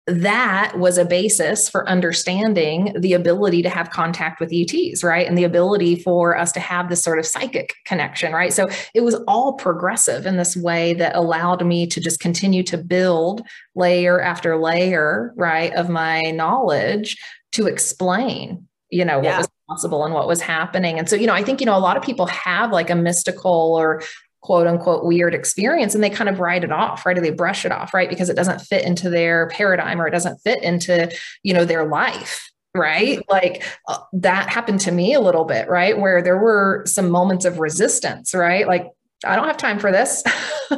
[0.07, 5.27] that was a basis for understanding the ability to have contact with ETs, right?
[5.27, 8.53] And the ability for us to have this sort of psychic connection, right?
[8.53, 12.77] So it was all progressive in this way that allowed me to just continue to
[12.77, 13.41] build
[13.75, 17.17] layer after layer, right, of my knowledge
[17.51, 19.37] to explain, you know, what yeah.
[19.39, 20.97] was possible and what was happening.
[20.97, 22.95] And so, you know, I think, you know, a lot of people have like a
[22.95, 24.01] mystical or
[24.47, 27.65] quote unquote weird experience and they kind of write it off right or they brush
[27.65, 31.13] it off right because it doesn't fit into their paradigm or it doesn't fit into
[31.43, 35.99] you know their life right like uh, that happened to me a little bit right
[35.99, 38.87] where there were some moments of resistance right like
[39.25, 40.23] I don't have time for this.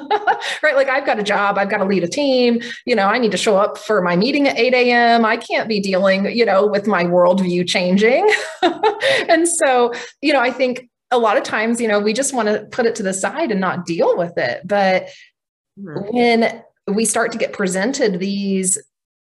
[0.63, 0.73] right.
[0.73, 2.61] Like I've got a job, I've got to lead a team.
[2.85, 5.25] You know, I need to show up for my meeting at 8 a.m.
[5.25, 8.33] I can't be dealing, you know, with my worldview changing.
[9.27, 9.91] and so,
[10.21, 12.85] you know, I think a lot of times, you know, we just want to put
[12.85, 14.61] it to the side and not deal with it.
[14.65, 15.09] But
[15.79, 16.15] mm-hmm.
[16.15, 18.77] when we start to get presented these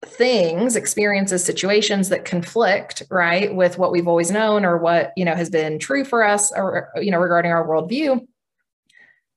[0.05, 5.35] things, experiences, situations that conflict, right, with what we've always known or what, you know,
[5.35, 8.25] has been true for us or, you know, regarding our worldview,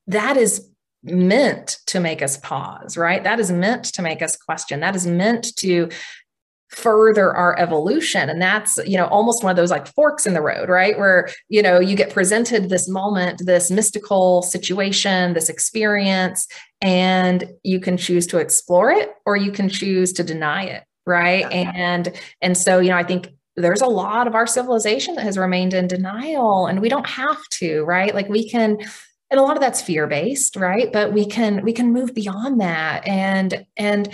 [0.09, 0.69] that is
[1.03, 3.23] meant to make us pause, right?
[3.23, 4.81] That is meant to make us question.
[4.81, 5.89] That is meant to
[6.69, 8.29] further our evolution.
[8.29, 10.99] And that's you know almost one of those like forks in the road right?
[10.99, 16.47] Where you know you get presented this moment this mystical situation this experience
[16.81, 21.51] and you can choose to explore it or you can choose to deny it right?
[21.51, 21.73] Yeah.
[21.75, 25.39] and and so you know i think there's a lot of our civilization that has
[25.39, 28.15] remained in denial and we don't have to right?
[28.15, 28.79] Like we can
[29.29, 30.93] and a lot of that's fear based right?
[30.93, 34.09] But we can we can move beyond that and and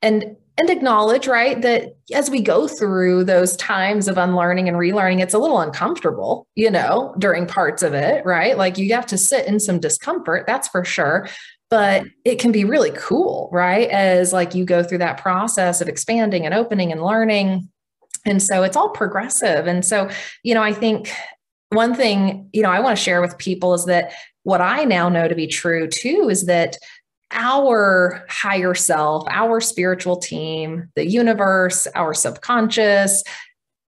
[0.00, 5.20] and and acknowledge right that as we go through those times of unlearning and relearning
[5.20, 8.58] it's a little uncomfortable you know during parts of it right?
[8.58, 11.28] Like you have to sit in some discomfort that's for sure
[11.70, 15.88] but it can be really cool right as like you go through that process of
[15.88, 17.68] expanding and opening and learning.
[18.26, 19.66] And so it's all progressive.
[19.66, 20.10] And so
[20.42, 21.12] you know i think
[21.72, 25.08] one thing you know i want to share with people is that what i now
[25.08, 26.76] know to be true too is that
[27.32, 33.22] our higher self, our spiritual team, the universe, our subconscious,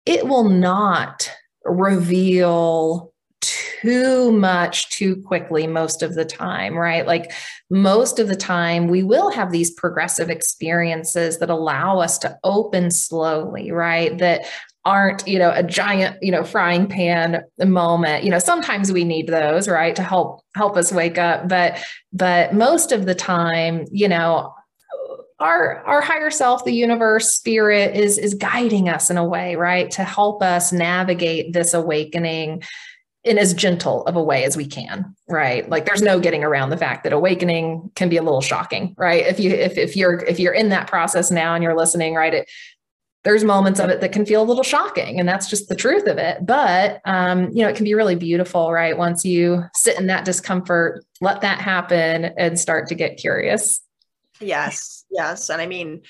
[0.05, 1.29] it will not
[1.65, 7.05] reveal too much too quickly most of the time, right?
[7.05, 7.33] Like
[7.69, 12.91] most of the time, we will have these progressive experiences that allow us to open
[12.91, 14.17] slowly, right?
[14.17, 14.45] That
[14.85, 18.23] aren't you know a giant you know frying pan moment.
[18.23, 22.53] You know sometimes we need those right to help help us wake up but but
[22.53, 24.53] most of the time you know
[25.39, 29.91] our our higher self the universe spirit is is guiding us in a way right
[29.91, 32.61] to help us navigate this awakening
[33.23, 35.67] in as gentle of a way as we can right?
[35.69, 39.25] Like there's no getting around the fact that awakening can be a little shocking right?
[39.25, 42.33] If you if, if you're if you're in that process now and you're listening right
[42.33, 42.49] it
[43.23, 46.07] there's moments of it that can feel a little shocking and that's just the truth
[46.07, 46.45] of it.
[46.45, 48.97] But um, you know it can be really beautiful right?
[48.97, 53.81] Once you sit in that discomfort let that happen and start to get curious.
[54.39, 55.49] Yes yes.
[55.49, 56.01] And i mean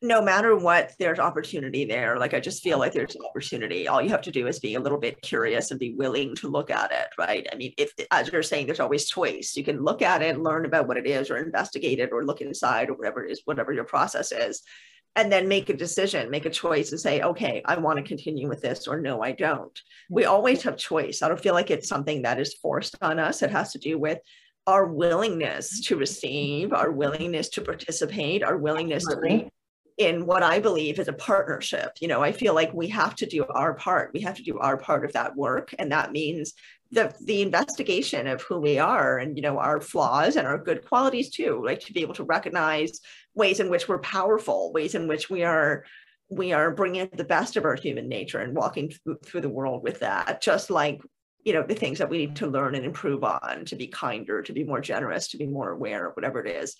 [0.00, 2.18] no matter what there's opportunity there.
[2.18, 3.86] Like i just feel like there's an opportunity.
[3.88, 6.48] All you have to do is be a little bit curious and be willing to
[6.48, 7.46] look at it right?
[7.52, 9.54] I mean if as you're saying there's always choice.
[9.56, 12.40] You can look at it learn about what it is or investigate it or look
[12.40, 14.62] inside or whatever it is whatever your process is
[15.16, 18.48] and then make a decision, make a choice and say, okay, I want to continue
[18.48, 19.78] with this or no, I don't.
[20.08, 20.30] We mm-hmm.
[20.30, 21.22] always have choice.
[21.22, 23.42] I don't feel like it's something that is forced on us.
[23.42, 24.18] It has to do with
[24.66, 29.38] our willingness to receive, our willingness to participate, our willingness Absolutely.
[29.38, 29.50] to be
[29.96, 31.90] in what I believe is a partnership.
[32.00, 34.12] You know, I feel like we have to do our part.
[34.14, 35.74] We have to do our part of that work.
[35.78, 36.54] And that means
[36.90, 40.86] the the investigation of who we are and you know our flaws and our good
[40.88, 43.00] qualities too like to be able to recognize
[43.38, 45.84] ways in which we're powerful ways in which we are
[46.28, 49.82] we are bringing the best of our human nature and walking through, through the world
[49.82, 51.00] with that just like
[51.44, 54.42] you know the things that we need to learn and improve on to be kinder
[54.42, 56.76] to be more generous to be more aware whatever it is.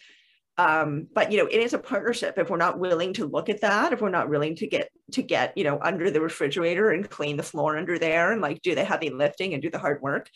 [0.58, 2.36] Um, but you know it is a partnership.
[2.36, 5.22] If we're not willing to look at that if we're not willing to get to
[5.22, 8.74] get you know under the refrigerator and clean the floor under there and like do
[8.74, 10.28] the heavy lifting and do the hard work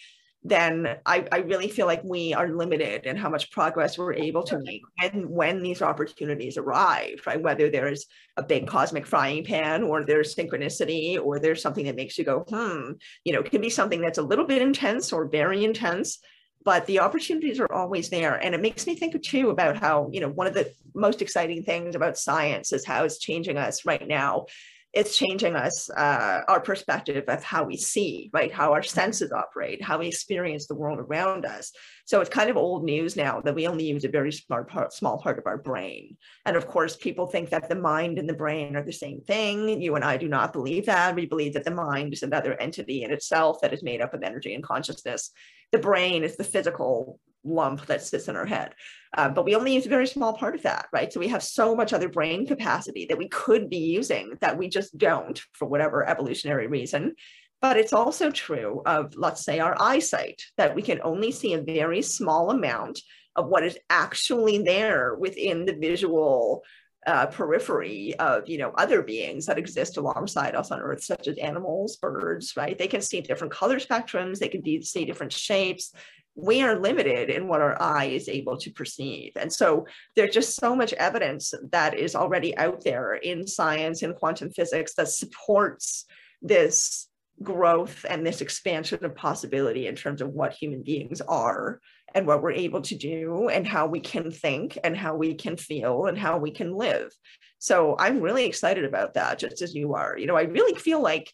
[0.45, 4.43] then I, I really feel like we are limited in how much progress we're able
[4.45, 7.41] to make when when these opportunities arrive right?
[7.41, 12.19] Whether there's a big cosmic frying pan or there's synchronicity or there's something that makes
[12.19, 12.93] you go hmm
[13.25, 16.19] you know it could be something that's a little bit intense or very intense
[16.65, 18.35] but the opportunities are always there.
[18.35, 21.63] And it makes me think too about how you know one of the most exciting
[21.63, 24.47] things about science is how it's changing us right now
[24.93, 28.53] it's changing us uh, our perspective of how we see right?
[28.53, 31.73] How our senses operate how we experience the world around us.
[32.05, 34.93] So it's kind of old news now that we only use a very smart part,
[34.93, 36.17] small part of our brain.
[36.47, 39.81] And of course people think that the mind and the brain are the same thing.
[39.81, 41.15] You and i do not believe that.
[41.15, 44.23] We believe that the mind is another entity in itself that is made up of
[44.23, 45.31] energy and consciousness.
[45.71, 48.75] The brain is the physical lump that sits in our head.
[49.15, 51.13] Uh, but we only use a very small part of that, right?
[51.13, 54.69] So we have so much other brain capacity that we could be using that we
[54.69, 57.15] just don't for whatever evolutionary reason.
[57.61, 61.63] But it's also true of, let's say, our eyesight, that we can only see a
[61.63, 63.01] very small amount
[63.37, 66.63] of what is actually there within the visual
[67.07, 71.37] uh, periphery of you know other beings that exist alongside us on earth such as
[71.39, 75.93] animals birds right they can see different color spectrums they can see different shapes
[76.35, 79.33] we are limited in what our eye is able to perceive.
[79.37, 84.17] And so there's just so much evidence that is already out there in science and
[84.17, 86.07] quantum physics that supports
[86.41, 87.09] this
[87.43, 91.81] growth and this expansion of possibility in terms of what human beings are
[92.15, 95.57] and what we're able to do and how we can think and how we can
[95.57, 97.11] feel and how we can live.
[97.59, 100.17] So I'm really excited about that, just as you are.
[100.19, 101.31] You know, I really feel like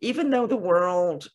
[0.00, 1.28] even though the world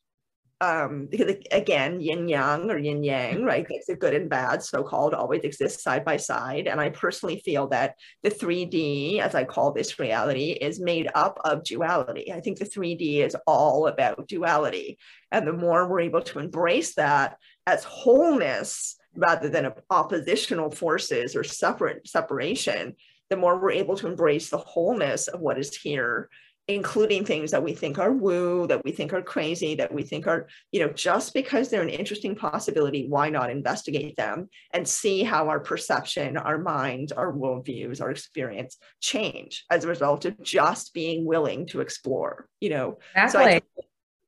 [0.61, 3.65] um, because again, yin yang or yin yang, right?
[3.69, 6.67] It's a good and bad, so called, always exists side by side.
[6.67, 11.39] And I personally feel that the 3D, as I call this reality, is made up
[11.45, 12.33] of duality.
[12.33, 14.97] I think the 3D is all about duality.
[15.31, 21.43] And the more we're able to embrace that as wholeness rather than oppositional forces or
[21.43, 22.95] separate separation,
[23.29, 26.29] the more we're able to embrace the wholeness of what is here
[26.67, 30.27] including things that we think are woo, that we think are crazy, that we think
[30.27, 35.23] are, you know, just because they're an interesting possibility, why not investigate them and see
[35.23, 40.93] how our perception, our minds, our worldviews, our experience change as a result of just
[40.93, 42.99] being willing to explore, you know?
[43.15, 43.61] Exactly.
[43.77, 43.86] So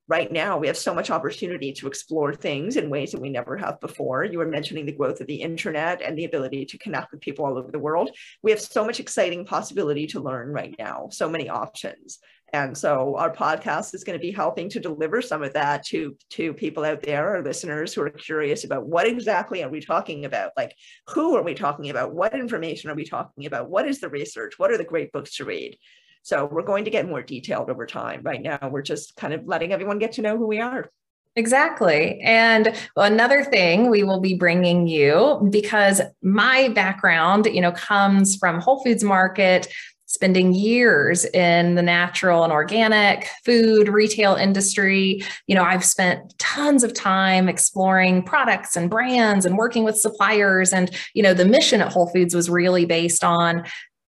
[0.10, 3.56] right now we have so much opportunity to explore things in ways that we never
[3.56, 4.24] have before.
[4.24, 7.46] You were mentioning the growth of the internet and the ability to connect with people
[7.46, 8.10] all over the world.
[8.42, 12.18] We have so much exciting possibility to learn right now so many options.
[12.52, 16.18] And so our podcast is going to be helping to deliver some of that to
[16.32, 20.26] to people out there our listeners who are curious about what exactly are we talking
[20.26, 20.54] about?
[20.58, 20.76] Like
[21.10, 22.16] who are we talking about?
[22.16, 23.70] What information are we talking about?
[23.70, 24.58] What is the research?
[24.58, 25.78] What are the great books to read
[26.22, 28.22] so we're going to get more detailed over time.
[28.24, 30.90] Right now, we're just kind of letting everyone get to know who we are.
[31.36, 32.20] Exactly.
[32.22, 38.60] And another thing we will be bringing you because my background, you know, comes from
[38.60, 39.68] Whole Foods Market,
[40.10, 45.22] spending years in the natural and organic food retail industry.
[45.46, 50.74] You know, I've spent tons of time exploring products and brands and working with suppliers.
[50.74, 53.66] And, you know, the mission at Whole Foods was really based on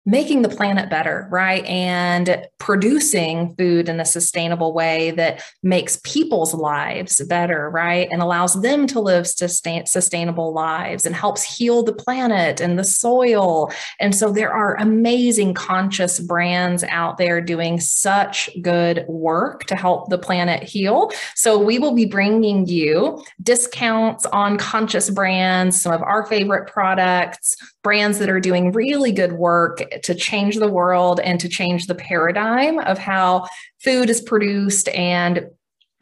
[0.06, 1.64] making the planet better, right?
[1.64, 8.08] And producing food in a sustainable way that makes people's lives better, right?
[8.12, 12.84] And allows them to live sustain, sustainable lives and helps heal the planet and the
[12.84, 13.72] soil.
[13.98, 20.08] And so there are amazing conscious brands out there doing such good work to help
[20.08, 21.10] the planet heal.
[21.34, 27.56] So we will be bringing you discounts on conscious brands, some of our favorite products,
[27.82, 31.94] brands that are doing really good work to change the world and to change the
[31.94, 33.46] paradigm of how
[33.82, 35.48] food is produced and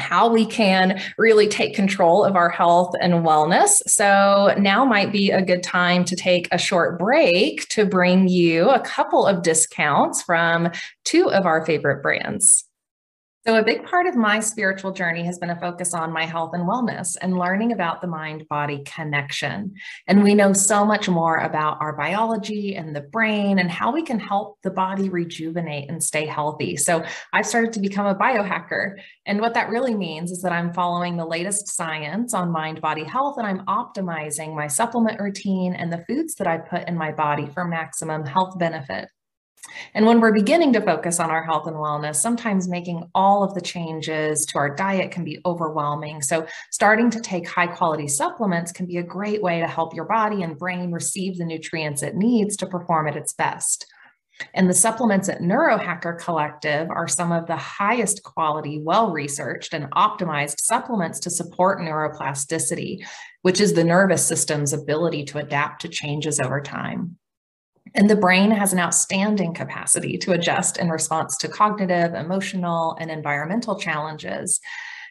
[0.00, 3.80] how we can really take control of our health and wellness.
[3.86, 8.70] So, now might be a good time to take a short break to bring you
[8.70, 10.70] a couple of discounts from
[11.04, 12.64] two of our favorite brands.
[13.46, 16.52] So, a big part of my spiritual journey has been a focus on my health
[16.54, 19.74] and wellness and learning about the mind body connection.
[20.06, 24.00] And we know so much more about our biology and the brain and how we
[24.00, 26.78] can help the body rejuvenate and stay healthy.
[26.78, 27.04] So,
[27.34, 28.94] I've started to become a biohacker.
[29.26, 33.04] And what that really means is that I'm following the latest science on mind body
[33.04, 37.12] health and I'm optimizing my supplement routine and the foods that I put in my
[37.12, 39.10] body for maximum health benefit.
[39.94, 43.54] And when we're beginning to focus on our health and wellness, sometimes making all of
[43.54, 46.22] the changes to our diet can be overwhelming.
[46.22, 50.04] So, starting to take high quality supplements can be a great way to help your
[50.06, 53.86] body and brain receive the nutrients it needs to perform at its best.
[54.52, 59.90] And the supplements at Neurohacker Collective are some of the highest quality, well researched, and
[59.92, 63.06] optimized supplements to support neuroplasticity,
[63.42, 67.16] which is the nervous system's ability to adapt to changes over time.
[67.94, 73.10] And the brain has an outstanding capacity to adjust in response to cognitive, emotional, and
[73.10, 74.60] environmental challenges.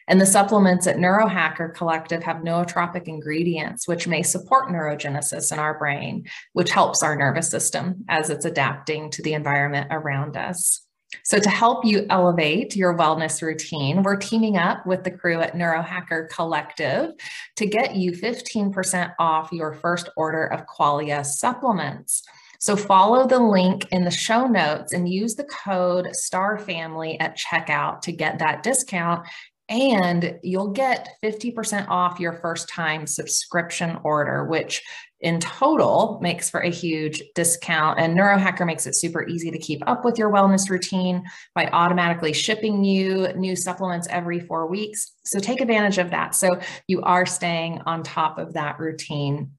[0.06, 5.78] And the supplements at Neurohacker Collective have nootropic ingredients, which may support neurogenesis in our
[5.78, 10.82] brain, which helps our nervous system as it's adapting to the environment around us.
[11.22, 15.54] So, to help you elevate your wellness routine, we're teaming up with the crew at
[15.54, 17.12] Neurohacker Collective
[17.56, 22.24] to get you 15% off your first order of Qualia supplements.
[22.64, 27.36] So follow the link in the show notes and use the code STAR Family at
[27.36, 29.28] checkout to get that discount.
[29.68, 34.82] And you'll get 50% off your first time subscription order, which
[35.20, 38.00] in total makes for a huge discount.
[38.00, 41.22] And Neurohacker makes it super easy to keep up with your wellness routine
[41.54, 45.12] by automatically shipping you new supplements every four weeks.
[45.26, 46.34] So take advantage of that.
[46.34, 46.58] So
[46.88, 49.50] you are staying on top of that routine.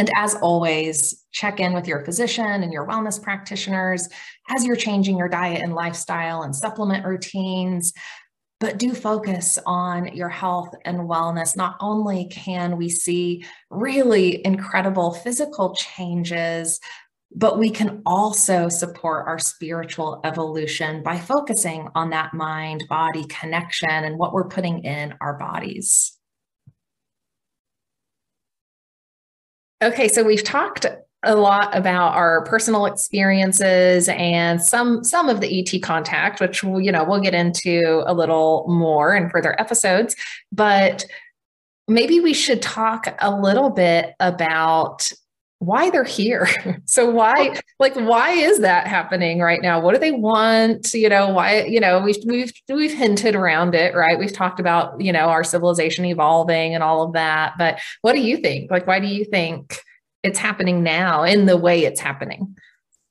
[0.00, 4.08] And as always, check in with your physician and your wellness practitioners
[4.48, 7.92] as you're changing your diet and lifestyle and supplement routines.
[8.60, 11.54] But do focus on your health and wellness.
[11.54, 16.80] Not only can we see really incredible physical changes,
[17.36, 23.90] but we can also support our spiritual evolution by focusing on that mind body connection
[23.90, 26.18] and what we're putting in our bodies.
[29.82, 30.84] Okay, so we've talked
[31.22, 36.92] a lot about our personal experiences and some some of the ET contact, which you
[36.92, 40.16] know we'll get into a little more in further episodes.
[40.52, 41.04] But
[41.88, 45.10] maybe we should talk a little bit about
[45.60, 46.48] why they're here.
[46.86, 49.80] so why like why is that happening right now?
[49.80, 50.92] What do they want?
[50.92, 54.18] You know, why, you know, we've we've we've hinted around it, right?
[54.18, 57.54] We've talked about, you know, our civilization evolving and all of that.
[57.58, 58.70] But what do you think?
[58.70, 59.78] Like why do you think
[60.22, 62.56] it's happening now in the way it's happening?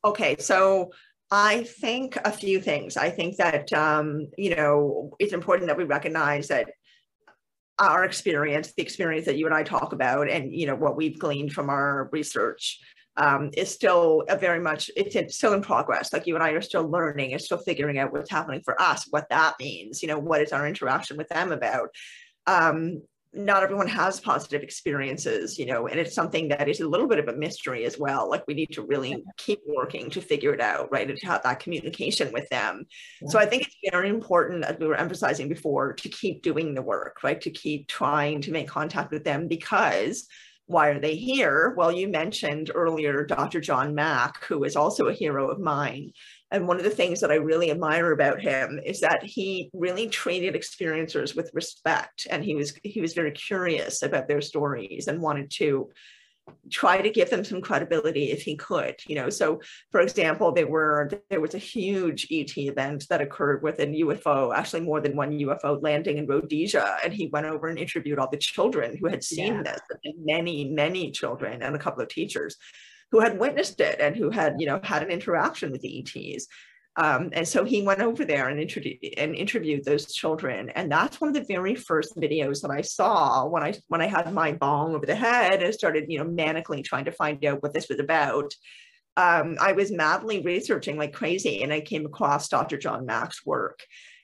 [0.04, 0.92] Okay, so
[1.30, 2.98] I think a few things.
[2.98, 6.72] I think that um, you know, it's important that we recognize that
[7.80, 11.18] our experience, the experience that you and I talk about, and you know what we've
[11.18, 12.80] gleaned from our research,
[13.18, 16.14] um, is still a very much it's, still in progress.
[16.14, 19.08] Like you and I are still learning and still figuring out what's happening for us,
[19.10, 20.02] what that means.
[20.02, 21.90] You know, what is our interaction with them about?
[22.48, 23.02] Um,
[23.32, 27.20] not everyone has positive experiences, you know, and it's something that is a little bit
[27.20, 28.28] of a mystery as well.
[28.28, 31.08] Like we need to really keep working to figure it out, right?
[31.08, 32.86] And to have that communication with them.
[33.22, 33.30] Yeah.
[33.30, 36.82] So I think it's very important, as we were emphasizing before, to keep doing the
[36.82, 37.40] work, right?
[37.42, 40.28] To keep trying to make contact with them because
[40.66, 41.74] why are they here?
[41.78, 43.60] Well, you mentioned earlier Dr.
[43.60, 46.14] John Mack, who is also a hero of mine.
[46.52, 50.08] And one of the things that I really admire about him is that he really
[50.10, 55.22] treated experiencers with respect and he was he was very curious about their stories and
[55.22, 55.90] wanted to
[56.72, 59.30] try to give them some credibility if he could you know.
[59.30, 59.62] So
[59.92, 64.56] for example there were there was a huge et event that occurred with an ufo
[64.56, 66.98] actually more than one ufo landing in rhodesia.
[67.04, 69.64] And he went over and interviewed all the children who had seen yeah.
[69.64, 69.82] this
[70.18, 72.58] many many children and a couple of teachers
[73.12, 76.48] who had witnessed it and who had, you know, had an interaction with the ETs.
[76.96, 78.60] Um, and so he went over there and,
[79.18, 80.70] and interviewed those children.
[80.72, 84.08] And that's one of the very first videos that I saw when I when I
[84.08, 87.64] had my bong over the head and started, you know, manically trying to find out
[87.64, 88.54] what this was about.
[89.16, 92.78] Um, I was madly researching like crazy, and I came across Dr.
[92.78, 93.80] John Mack's work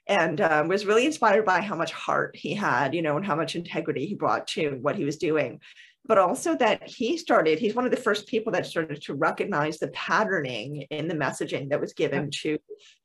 [0.07, 3.35] and um, was really inspired by how much heart he had, you know, and how
[3.35, 5.59] much integrity he brought to what he was doing
[6.07, 9.79] but also that he started, he's one of the first people that started to recognize
[9.79, 12.57] the patterning in the messaging that was given to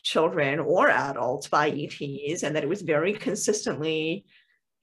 [0.02, 4.24] children or adults by ETs, and that it was very consistently,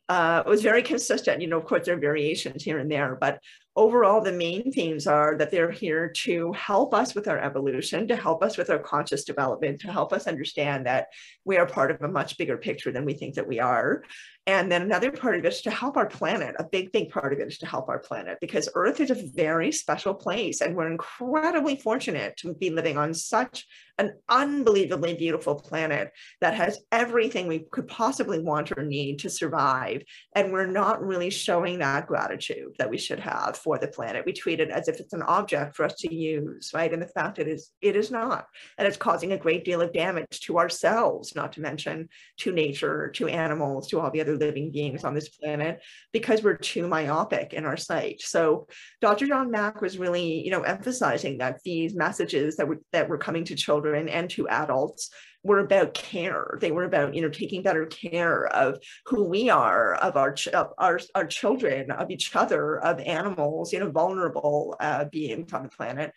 [0.09, 1.41] uh, it was very consistent.
[1.41, 3.39] You know, of course, there are variations here and there, but
[3.75, 8.15] overall, the main themes are that they're here to help us with our evolution, to
[8.15, 11.07] help us with our conscious development, to help us understand that
[11.45, 14.03] we are part of a much bigger picture than we think that we are.
[14.47, 16.55] And then another part of it is to help our planet.
[16.57, 19.27] A big, big part of it is to help our planet because Earth is a
[19.35, 20.61] very special place.
[20.61, 23.67] And we're incredibly fortunate to be living on such
[23.97, 26.11] an unbelievably beautiful planet
[26.41, 30.03] that has everything we could possibly want or need to survive.
[30.35, 34.25] And we're not really showing that gratitude that we should have for the planet.
[34.25, 36.93] We treat it as if it's an object for us to use, right?
[36.93, 38.45] And the fact it is, it is not.
[38.77, 42.09] And it's causing a great deal of damage to ourselves, not to mention
[42.39, 45.81] to nature, to animals, to all the other living beings on this planet,
[46.13, 48.21] because we're too myopic in our sight.
[48.21, 48.67] So
[49.01, 49.25] Dr.
[49.25, 53.43] John Mack was really, you know, emphasizing that these messages that were that were coming
[53.45, 55.09] to children and to adults
[55.43, 56.57] were about care.
[56.59, 60.73] They were about, you know, taking better care of who we are, of our of
[60.77, 65.69] our, our children, of each other, of animals, you know, vulnerable uh, beings on the
[65.69, 66.11] planet.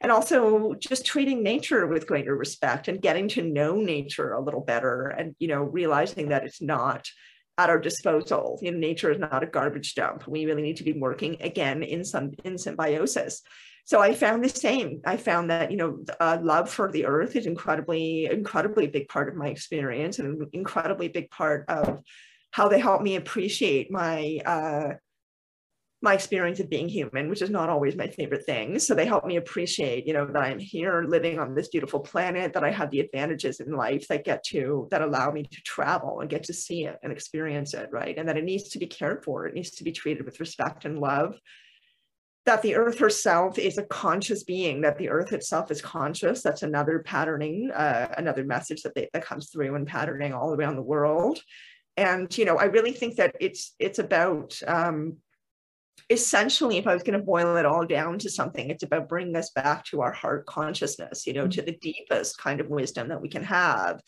[0.00, 4.60] And also just treating nature with greater respect and getting to know nature a little
[4.60, 7.08] better and, you know, realizing that it's not
[7.56, 8.58] at our disposal.
[8.62, 10.26] You know, nature is not a garbage dump.
[10.26, 13.42] We really need to be working again in some in symbiosis
[13.84, 15.00] so I found the same.
[15.04, 19.28] I found that you know uh, love for the earth is incredibly, incredibly big part
[19.28, 22.00] of my experience, and an incredibly big part of
[22.52, 24.94] how they help me appreciate my uh,
[26.02, 28.78] my experience of being human, which is not always my favorite thing.
[28.80, 32.52] So they help me appreciate, you know, that I'm here living on this beautiful planet,
[32.54, 36.20] that I have the advantages in life that get to that allow me to travel
[36.20, 38.18] and get to see it and experience it, right?
[38.18, 39.46] And that it needs to be cared for.
[39.46, 41.38] It needs to be treated with respect and love
[42.44, 46.42] that the earth herself is a conscious being that the earth itself is conscious.
[46.42, 50.76] That's another patterning uh, another message that, they, that comes through in patterning all around
[50.76, 51.40] the world.
[51.96, 55.18] And you know i really think that it's it's about um,
[56.08, 59.36] essentially if i was going to boil it all down to something it's about bringing
[59.36, 61.50] us back to our heart consciousness you know mm-hmm.
[61.50, 64.00] to the deepest kind of wisdom that we can have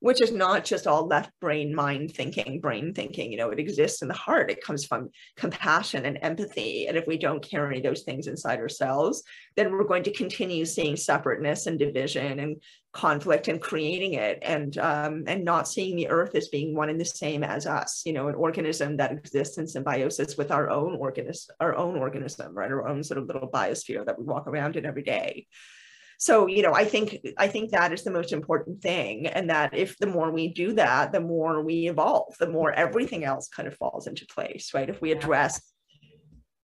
[0.00, 3.30] which is not just all left brain mind thinking, brain thinking.
[3.30, 4.50] You know, it exists in the heart.
[4.50, 6.86] It comes from compassion and empathy.
[6.86, 9.22] And if we don't carry those things inside ourselves,
[9.56, 12.56] then we're going to continue seeing separateness and division and
[12.92, 17.00] conflict and creating it and um, and not seeing the earth as being one and
[17.00, 20.96] the same as us you know an organism that exists in symbiosis with our own
[20.96, 24.74] organism our own organism right our own sort of little biosphere that we walk around
[24.74, 25.46] in every day
[26.20, 29.74] so you know i think i think that is the most important thing and that
[29.74, 33.66] if the more we do that the more we evolve the more everything else kind
[33.66, 34.90] of falls into place right?
[34.90, 35.60] If we address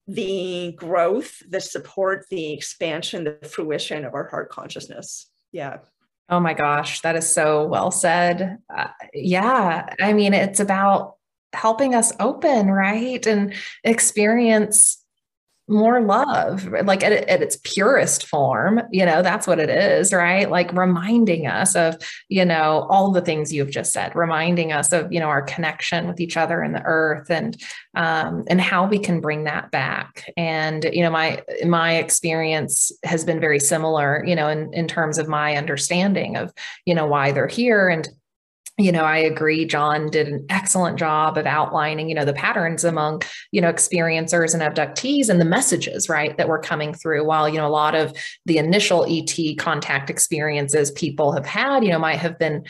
[0.07, 5.29] the growth the support the expansion the fruition of our heart consciousness.
[5.51, 5.79] Yeah.
[6.29, 8.59] Oh my gosh that is so well said.
[8.75, 11.17] Uh, yeah i mean it's about
[11.53, 15.02] helping us open right and experience
[15.69, 20.51] more love like at, at, its purest form you know that's what it is right?
[20.51, 21.97] Like reminding us of
[22.29, 26.07] you know all the things you've just said reminding us of you know our connection
[26.07, 27.61] with each other and the earth and
[27.95, 30.31] um, and how we can bring that back.
[30.37, 35.19] And you know my my experience has been very similar you know in in terms
[35.19, 36.53] of my understanding of
[36.87, 38.09] you know why they're here and
[38.79, 42.85] you know i agree john did an excellent job of outlining you know the patterns
[42.85, 43.21] among
[43.51, 47.25] you know experiencers and abductees and the messages right that were coming through.
[47.25, 48.13] While you know a lot of
[48.47, 52.65] the initial et contact experiences people have had you know might have been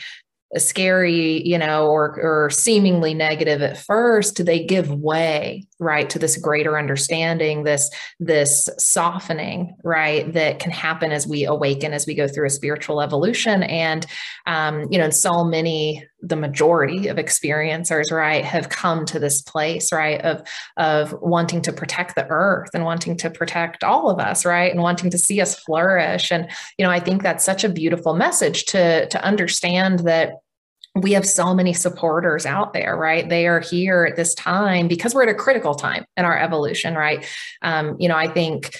[0.57, 6.37] scary, you know, or or seemingly negative at first, they give way, right, to this
[6.37, 7.89] greater understanding, this
[8.19, 13.01] this softening, right, that can happen as we awaken, as we go through a spiritual
[13.01, 13.63] evolution.
[13.63, 14.05] And
[14.47, 19.91] um, you know, so many, the majority of experiencers, right, have come to this place,
[19.91, 20.47] right, of
[20.77, 24.81] of wanting to protect the earth and wanting to protect all of us, right, and
[24.81, 26.31] wanting to see us flourish.
[26.31, 30.33] And you know, I think that's such a beautiful message to to understand that
[30.95, 33.27] we have so many supporters out there, right?
[33.27, 36.93] They are here at this time because we're at a critical time in our evolution,
[36.93, 37.25] right?
[37.63, 38.77] Um, you know, I think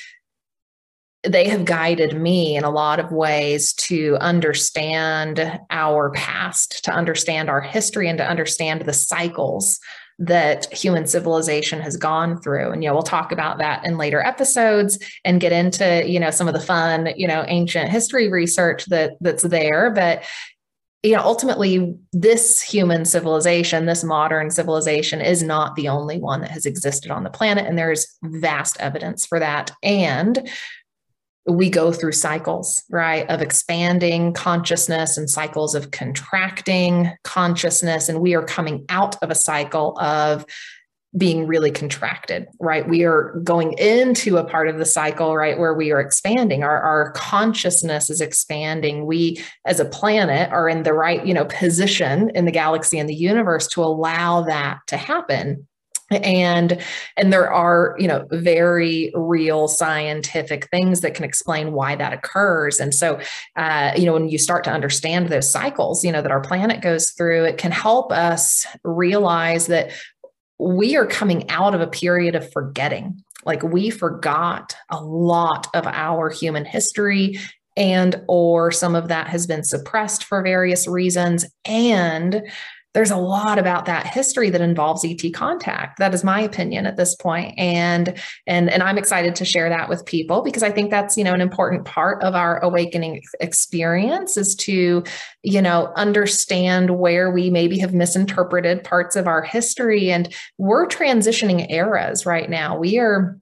[1.23, 7.49] they have guided me in a lot of ways to understand our past, to understand
[7.49, 9.80] our history, and to understand the cycles
[10.19, 14.22] that human civilization has gone through and you know we'll talk about that in later
[14.22, 18.85] episodes and get into you know some of the fun you know ancient history research
[18.85, 20.23] that that's there but
[21.03, 26.51] you know ultimately this human civilization this modern civilization is not the only one that
[26.51, 29.71] has existed on the planet and there's vast evidence for that.
[29.81, 30.49] And
[31.45, 38.34] we go through cycles right of expanding consciousness and cycles of contracting consciousness and we
[38.34, 40.45] are coming out of a cycle of
[41.15, 42.88] being really contracted, right?
[42.88, 46.64] We are going into a part of the cycle, right, where we are expanding.
[46.64, 49.06] Our, our consciousness is expanding.
[49.06, 53.07] We, as a planet, are in the right, you know, position in the galaxy and
[53.07, 55.68] the universe to allow that to happen
[56.11, 56.80] and
[57.18, 62.80] and there are you know very real scientific things that can explain why that occurs
[62.80, 63.19] and so
[63.56, 66.81] uh, you know when you start to understand those cycles you know that our planet
[66.81, 69.91] goes through it can help us realize that
[70.59, 73.23] we are coming out of a period of forgetting.
[73.45, 77.39] Like we forgot a lot of our human history
[77.75, 81.45] and or some of that has been suppressed for various reasons.
[81.65, 82.43] And
[82.94, 85.98] there's a lot about that history that involves ET contact.
[85.98, 87.53] That is my opinion at this point.
[87.57, 91.24] And and and I'm excited to share that with people because I think that's, you
[91.24, 95.03] know, an important part of our awakening experience is to,
[95.41, 101.70] you know, understand where we maybe have misinterpreted parts of our history and we're transitioning
[101.72, 102.78] eras right now.
[102.78, 103.40] We are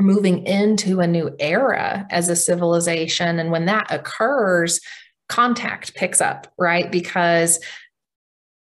[0.00, 4.80] moving into a new era as a civilization and when that occurs
[5.28, 6.90] contact picks up, right?
[6.90, 7.58] Because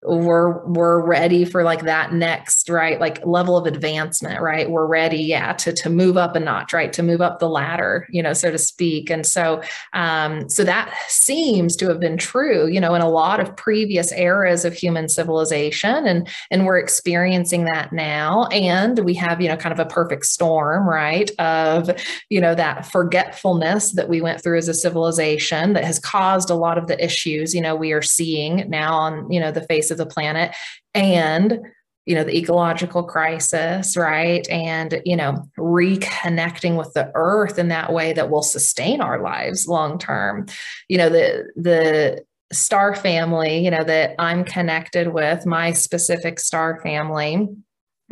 [0.03, 4.69] we're we're ready for like that next right like level of advancement right?
[4.69, 6.91] We're ready yeah to to move up a notch right?
[6.93, 9.11] To move up the ladder you know so to speak.
[9.11, 9.61] And so
[9.93, 14.11] um so that seems to have been true you know in a lot of previous
[14.11, 16.07] eras of human civilization.
[16.07, 18.45] And and we're experiencing that now.
[18.47, 21.91] And we have you know kind of a perfect storm right of
[22.29, 26.55] you know that forgetfulness that we went through as a civilization that has caused a
[26.55, 29.90] lot of the issues you know we are seeing now on you know the face
[29.91, 30.55] of the planet
[30.93, 31.59] and
[32.05, 34.47] you know the ecological crisis right?
[34.49, 39.67] And you know reconnecting with the earth in that way that will sustain our lives
[39.67, 40.47] long term.
[40.89, 46.81] You know the the star family you know that i'm connected with my specific star
[46.81, 47.47] family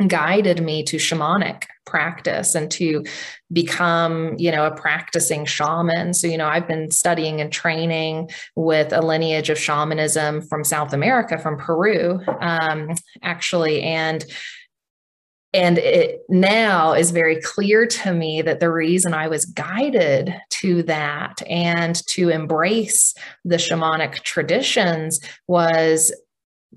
[0.08, 3.04] guided me to shamanic practice and to
[3.52, 6.14] become you know a practicing shaman.
[6.14, 10.92] So you know i've been studying and training with a lineage of shamanism from south
[10.92, 13.82] america from peru um, actually.
[13.82, 14.24] And
[15.52, 20.84] and it now is very clear to me that the reason I was guided to
[20.84, 23.14] that and to embrace
[23.44, 26.14] the shamanic traditions was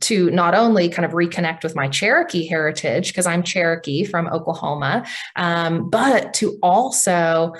[0.01, 5.05] to not only kind of reconnect with my Cherokee heritage, because I'm Cherokee from Oklahoma,
[5.35, 7.53] um, but to also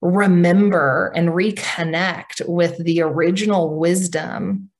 [0.00, 4.70] remember and reconnect with the original wisdom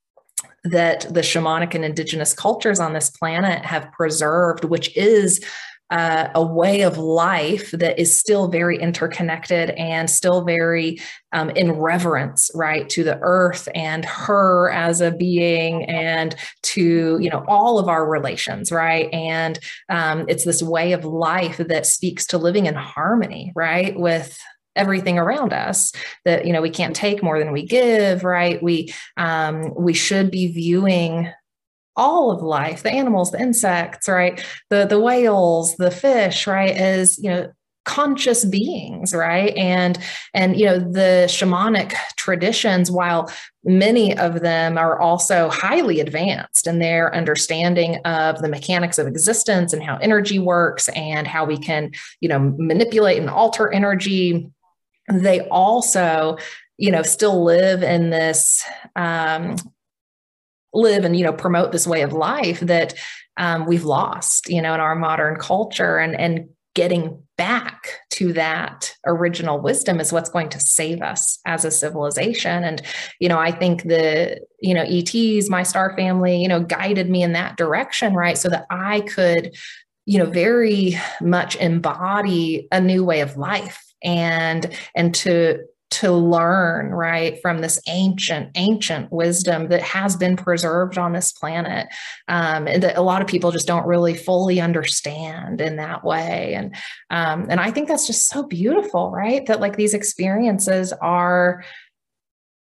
[0.65, 5.44] that the shamanic and indigenous cultures on this planet have preserved, which is
[5.91, 11.01] uh, a way of life that is still very interconnected and still very
[11.33, 17.31] um, in reverence, right, to the earth and her as a being and to, you
[17.31, 19.12] know, all of our relations, right?
[19.12, 19.59] And
[19.89, 24.39] um, it's this way of life that speaks to living in harmony, right, with
[24.77, 25.93] everything around us
[26.25, 30.31] that you know we can't take more than we give right we um we should
[30.31, 31.31] be viewing
[32.01, 34.44] all of life, the animals, the insects, right?
[34.70, 36.74] The the whales, the fish, right?
[36.74, 37.52] As you know,
[37.86, 39.98] conscious beings right and
[40.35, 43.32] and you know the shamanic traditions while
[43.64, 49.72] many of them are also highly advanced in their understanding of the mechanics of existence
[49.72, 51.90] and how energy works and how we can
[52.20, 54.48] you know manipulate and alter energy
[55.10, 56.36] they also
[56.77, 58.62] you know still live in this
[58.94, 59.56] um,
[60.73, 62.95] live and you know promote this way of life that
[63.37, 68.95] um, we've lost you know in our modern culture and and getting back to that
[69.07, 72.63] original wisdom is what's going to save us as a civilization.
[72.65, 72.83] And
[73.19, 77.23] you know i think the you know ets my star family you know guided me
[77.23, 78.39] in that direction right?
[78.39, 79.57] So that i could
[80.07, 85.61] you know very much embody a new way of life and and to
[85.91, 91.89] to learn right from this ancient ancient wisdom that has been preserved on this planet
[92.29, 96.55] um, that a lot of people just don't really fully understand in that way.
[96.55, 96.75] And
[97.11, 101.65] um, and i think that's just so beautiful right that like these experiences are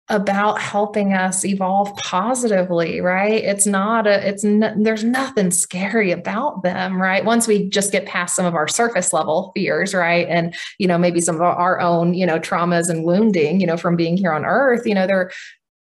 [0.10, 3.44] about helping us evolve positively right?
[3.44, 7.26] It's not a it's there's nothing scary about them right?
[7.26, 10.28] Once we just get past some of our surface level fears right?
[10.30, 13.78] And you know maybe some of our own you know traumas and wounding you know
[13.78, 15.32] from being here on earth you know there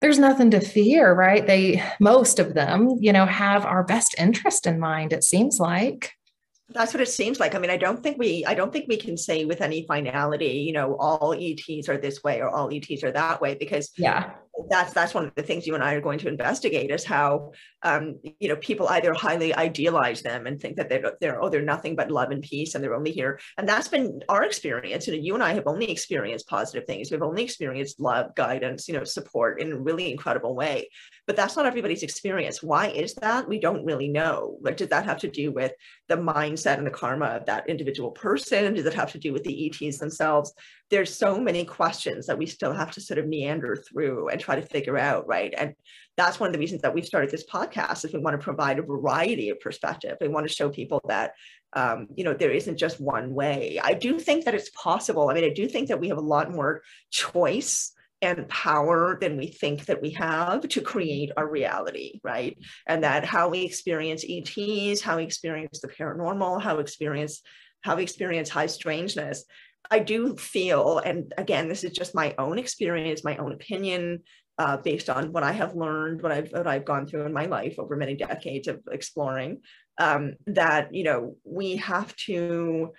[0.02, 1.48] there's nothing to fear right?
[1.48, 6.17] They most of them you know have our best interest in mind it seems like
[6.70, 7.56] that's what it seems like.
[7.56, 10.64] I mean, I don't think we I don't think we can say with any finality,
[10.68, 14.34] you know, all ETs are this way or all ETs are that way because yeah,
[14.70, 17.52] that's that's one of the things you and I are going to investigate is how
[17.84, 21.62] um, you know people either highly idealize them and think that they're they're oh they're
[21.62, 25.08] nothing but love and peace and they're only here and that's been our experience.
[25.08, 27.12] You know, you and I have only experienced positive things.
[27.12, 30.90] We've only experienced love, guidance, you know, support in a really incredible way.
[31.26, 32.64] But that's not everybody's experience.
[32.64, 33.48] Why is that?
[33.48, 34.58] We don't really know.
[34.62, 35.74] Like, did that have to do with
[36.08, 38.74] the mindset and the karma of that individual person?
[38.74, 40.54] Does it have to do with the ETs themselves?
[40.90, 44.56] There's so many questions that we still have to sort of meander through and try
[44.56, 45.54] to figure out, right?
[45.58, 45.74] And
[46.16, 48.80] that's one of the reasons that we've started this podcast is we want to provide
[48.80, 50.18] a variety of perspective.
[50.22, 51.34] We want to show people that
[51.74, 53.80] um, you know, there isn't just one way.
[53.84, 55.30] I do think that it's possible.
[55.30, 56.82] I mean, I do think that we have a lot more
[57.12, 57.92] choice
[58.22, 62.58] and power than we think that we have to create our reality, right?
[62.88, 67.42] And that how we experience ETs, how we experience the paranormal, how we experience
[67.82, 69.46] how we experience high strangeness.
[69.90, 74.24] I do feel, and again, this is just my own experience, my own opinion,
[74.58, 77.46] uh, based on what I have learned, what I've what I've gone through in my
[77.46, 79.62] life over many decades of exploring.
[80.00, 82.94] Um, that you know we have to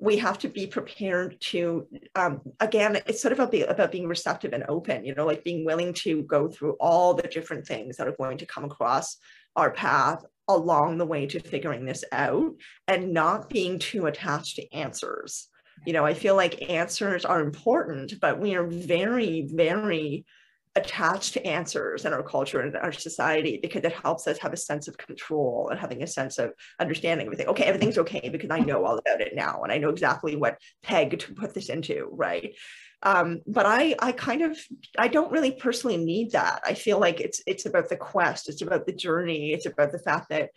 [0.00, 4.08] we have to be prepared to um, again it's sort of about, be, about being
[4.08, 7.96] receptive and open you know like being willing to go through all the different things
[7.96, 9.16] that are going to come across
[9.56, 12.52] our path along the way to figuring this out
[12.88, 15.48] and not being too attached to answers
[15.86, 20.24] you know i feel like answers are important but we are very very
[20.76, 24.56] attached to answers in our culture and our society because it helps us have a
[24.56, 27.46] sense of control and having a sense of understanding everything.
[27.46, 30.58] Okay, everything's okay because I know all about it now and I know exactly what
[30.82, 32.56] peg to put this into, right?
[33.04, 34.58] Um, but I, I kind of,
[34.98, 36.62] I don't really personally need that.
[36.64, 39.98] I feel like it's, it's about the quest, it's about the journey, it's about the
[39.98, 40.50] fact that,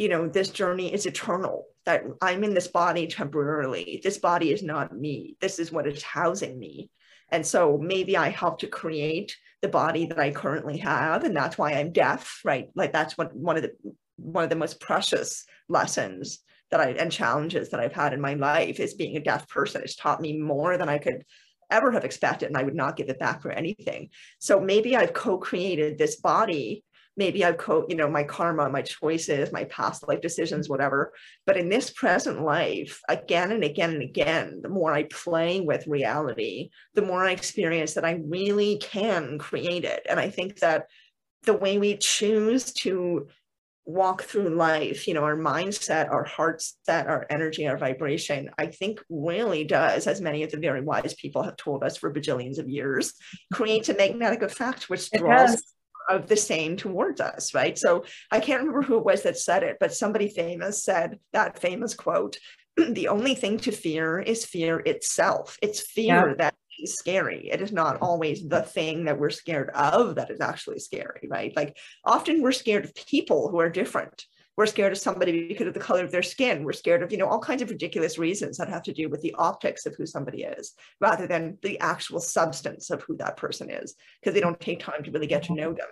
[0.00, 1.66] you know, this journey is eternal.
[1.84, 4.00] That I'm in this body temporarily.
[4.02, 5.36] This body is not me.
[5.40, 6.90] This is what is housing me.
[7.30, 11.58] And so maybe I help to create the body that I currently have, and that's
[11.58, 12.68] why I'm deaf, right?
[12.74, 13.72] Like that's what one of the
[14.16, 16.40] one of the most precious lessons
[16.70, 19.82] that I and challenges that I've had in my life is being a deaf person.
[19.82, 21.24] It's taught me more than I could
[21.70, 24.08] ever have expected, and I would not give it back for anything.
[24.38, 26.84] So maybe I've co-created this body
[27.20, 31.12] maybe I've co, you know, my karma, my choices, my past life decisions, whatever.
[31.44, 35.86] But in this present life, again and again and again, the more I play with
[35.86, 40.06] reality, the more I experience that I really can create it.
[40.08, 40.86] And I think that
[41.42, 43.28] the way we choose to
[43.84, 48.66] walk through life, you know, our mindset, our heart set, our energy, our vibration, I
[48.66, 52.58] think really does, as many of the very wise people have told us for bajillions
[52.58, 53.12] of years,
[53.52, 55.62] create a magnetic effect which draws
[56.08, 57.78] of the same towards us, right?
[57.78, 61.58] So I can't remember who it was that said it, but somebody famous said that
[61.58, 62.38] famous quote
[62.76, 65.58] the only thing to fear is fear itself.
[65.62, 66.34] It's fear yeah.
[66.38, 67.48] that is scary.
[67.50, 71.54] It is not always the thing that we're scared of that is actually scary, right?
[71.54, 74.24] Like often we're scared of people who are different.
[74.56, 76.64] We're scared of somebody because of the color of their skin.
[76.64, 79.22] We're scared of, you know, all kinds of ridiculous reasons that have to do with
[79.22, 83.70] the optics of who somebody is rather than the actual substance of who that person
[83.70, 85.62] is because they don't take time to really get to mm-hmm.
[85.62, 85.88] know them.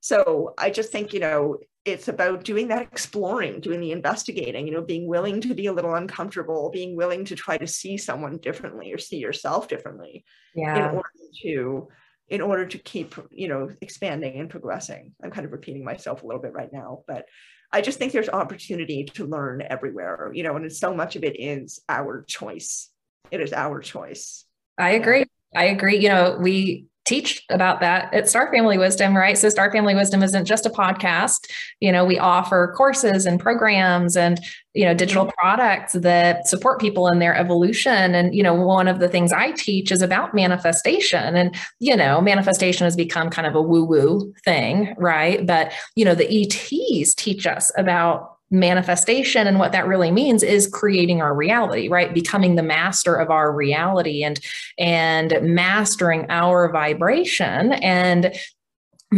[0.00, 4.72] So I just think, you know, it's about doing that exploring, doing the investigating, you
[4.72, 8.38] know, being willing to be a little uncomfortable, being willing to try to see someone
[8.38, 10.24] differently or see yourself differently
[10.54, 10.90] yeah.
[10.90, 11.08] in order
[11.42, 11.88] to
[12.28, 15.12] in order to keep, you know, expanding and progressing.
[15.22, 17.26] I'm kind of repeating myself a little bit right now, but
[17.72, 21.38] I just think there's opportunity to learn everywhere, you know, and so much of it
[21.38, 22.90] is our choice.
[23.30, 24.44] It is our choice.
[24.78, 25.24] I agree.
[25.54, 25.98] I agree.
[25.98, 29.38] You know, we teach about that at Star Family Wisdom, right?
[29.38, 31.48] So Star Family Wisdom isn't just a podcast.
[31.80, 34.40] You know, we offer courses and programs and,
[34.74, 35.38] you know, digital mm-hmm.
[35.38, 38.14] products that support people in their evolution.
[38.14, 41.36] And, you know, one of the things I teach is about manifestation.
[41.36, 45.46] And, you know, manifestation has become kind of a woo-woo thing, right?
[45.46, 49.46] But, you know, the ETs teach us about manifestation.
[49.46, 52.12] And what that really means is creating our reality right?
[52.12, 54.40] Becoming the master of our reality and
[54.78, 57.72] and mastering our vibration.
[57.72, 58.34] And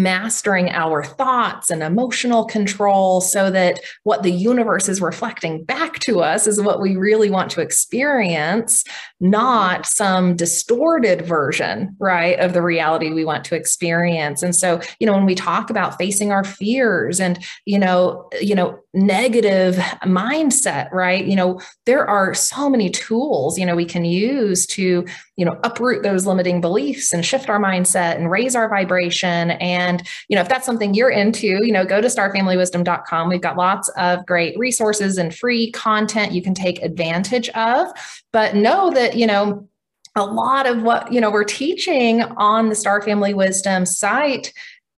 [0.02, 6.20] mastering our thoughts and emotional control so that what the universe is reflecting back to
[6.20, 8.84] us is what we really want to experience,
[9.20, 14.42] not some distorted version, right, of the reality we want to experience.
[14.42, 18.54] And so, you know, when we talk about facing our fears and, you know, you
[18.54, 21.24] know, negative mindset, right?
[21.24, 25.04] You know, there are so many tools, you know, we can use to,
[25.38, 29.52] you know, uproot those limiting beliefs and shift our mindset and raise our vibration.
[29.52, 33.28] And, you know, if that's something you're into, you know, go to starfamilywisdom.com.
[33.28, 37.88] We've got lots of great resources and free content you can take advantage of.
[38.32, 39.68] But know that, you know,
[40.16, 44.52] a lot of what you know we're teaching on the star family wisdom site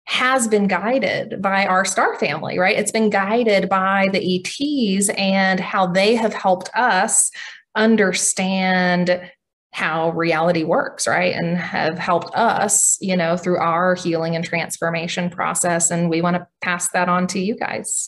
[0.06, 2.80] has been guided by our star family, right?
[2.80, 7.30] It's been guided by the ETs and how they have helped us
[7.76, 9.22] understand
[9.72, 11.34] how reality works, right?
[11.34, 15.92] And have helped us, you know, through our healing and transformation process.
[15.92, 18.08] And we want to pass that on to you guys.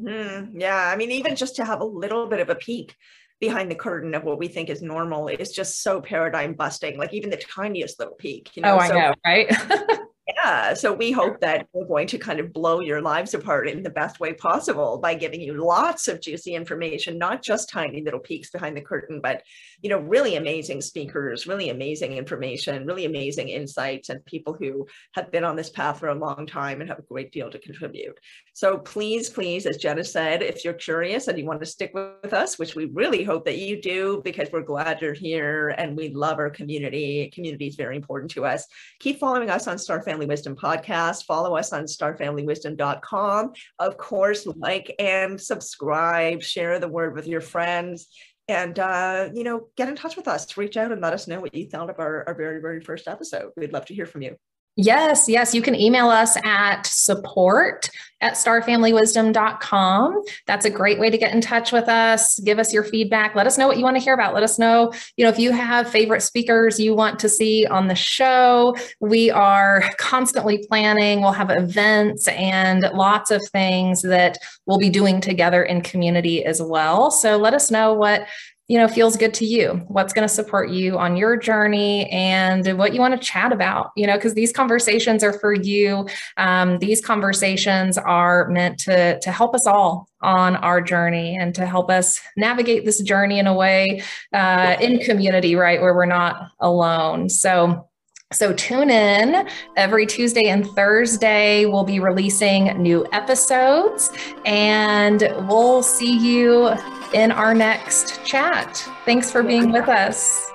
[0.00, 0.58] Mm-hmm.
[0.58, 0.76] Yeah.
[0.92, 2.94] I mean, even just to have a little bit of a peek
[3.40, 7.12] behind the curtain of what we think is normal is just so paradigm busting, like
[7.12, 8.56] even the tiniest little peek.
[8.56, 8.76] You know?
[8.76, 9.50] Oh, I so, know, right?
[10.44, 10.74] yeah.
[10.74, 13.90] So we hope that we're going to kind of blow your lives apart in the
[13.90, 18.50] best way possible by giving you lots of juicy information, not just tiny little peeks
[18.50, 19.42] behind the curtain, but
[19.80, 25.30] you know, really amazing speakers, really amazing information, really amazing insights, and people who have
[25.30, 28.18] been on this path for a long time and have a great deal to contribute.
[28.52, 32.32] So please, please, as Jenna said, if you're curious and you want to stick with
[32.32, 36.10] us, which we really hope that you do, because we're glad you're here and we
[36.10, 37.30] love our community.
[37.34, 38.66] Community is very important to us.
[39.00, 41.26] Keep following us on Star Family Wisdom Podcast.
[41.26, 43.52] Follow us on starfamilywisdom.com.
[43.78, 48.08] Of course, like and subscribe, share the word with your friends.
[48.48, 50.56] And uh, you know get in touch with us.
[50.56, 53.06] Reach out and let us know what you thought of our, our very very first
[53.06, 53.52] episode.
[53.56, 54.36] We'd love to hear from you
[54.76, 55.54] Yes, yes.
[55.54, 57.88] You can email us at support
[58.20, 60.22] at starfamilywisdom.com.
[60.46, 62.40] That's a great way to get in touch with us.
[62.40, 63.34] Give us your feedback.
[63.34, 64.32] Let us know what you want to hear about.
[64.32, 67.86] Let us know, you know, if you have favorite speakers you want to see on
[67.86, 68.74] the show.
[68.98, 71.20] We are constantly planning.
[71.20, 76.62] We'll have events and lots of things that we'll be doing together in community as
[76.62, 77.10] well.
[77.10, 78.26] So let us know what
[78.68, 82.78] you know feels good to you what's going to support you on your journey and
[82.78, 86.78] what you want to chat about you know because these conversations are for you um,
[86.78, 91.90] these conversations are meant to to help us all on our journey and to help
[91.90, 97.28] us navigate this journey in a way uh, in community right where we're not alone
[97.28, 97.86] so
[98.32, 101.66] so tune in every Tuesday and Thursday.
[101.66, 104.10] We'll be releasing new episodes
[104.44, 106.74] and we'll see you
[107.14, 108.76] in our next chat.
[109.04, 110.50] Thanks for being with us.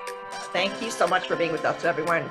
[0.52, 2.30] Thank you so much for being with us, everyone.